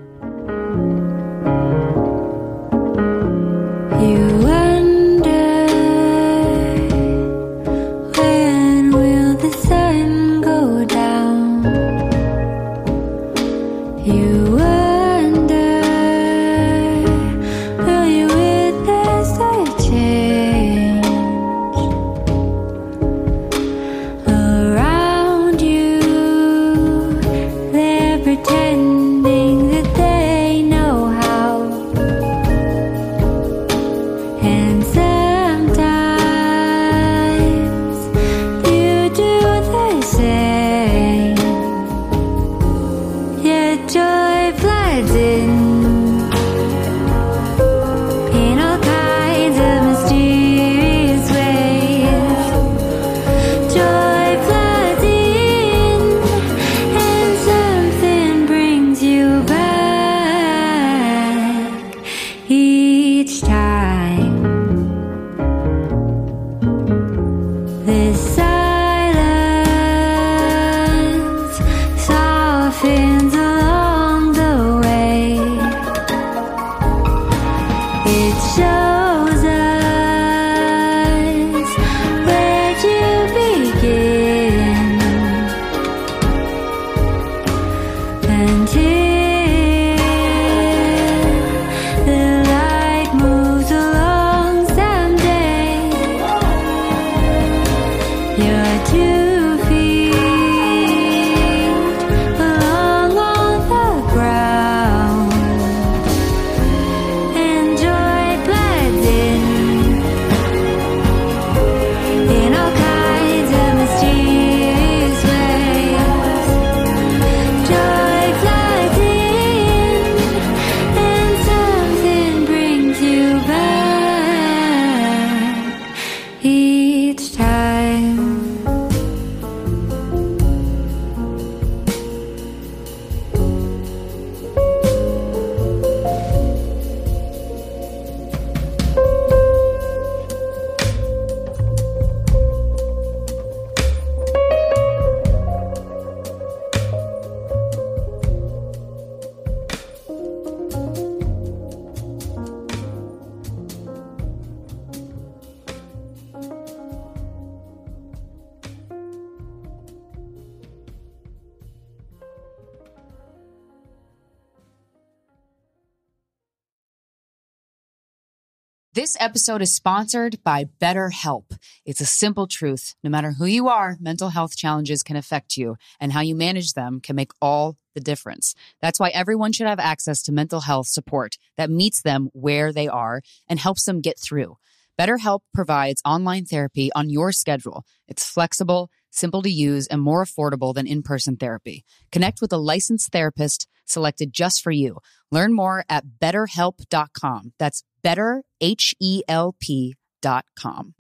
[169.07, 171.57] This episode is sponsored by BetterHelp.
[171.85, 172.93] It's a simple truth.
[173.05, 176.73] No matter who you are, mental health challenges can affect you, and how you manage
[176.73, 178.53] them can make all the difference.
[178.81, 182.89] That's why everyone should have access to mental health support that meets them where they
[182.89, 184.57] are and helps them get through.
[184.99, 187.85] BetterHelp provides online therapy on your schedule.
[188.09, 191.83] It's flexible, simple to use, and more affordable than in person therapy.
[192.11, 194.97] Connect with a licensed therapist selected just for you.
[195.31, 197.53] Learn more at betterhelp.com.
[197.59, 200.93] That's better, H E L P.com.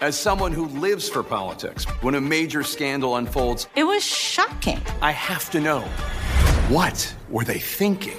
[0.00, 4.80] As someone who lives for politics, when a major scandal unfolds, It was shocking.
[5.00, 5.80] I have to know
[6.68, 8.18] what were they thinking?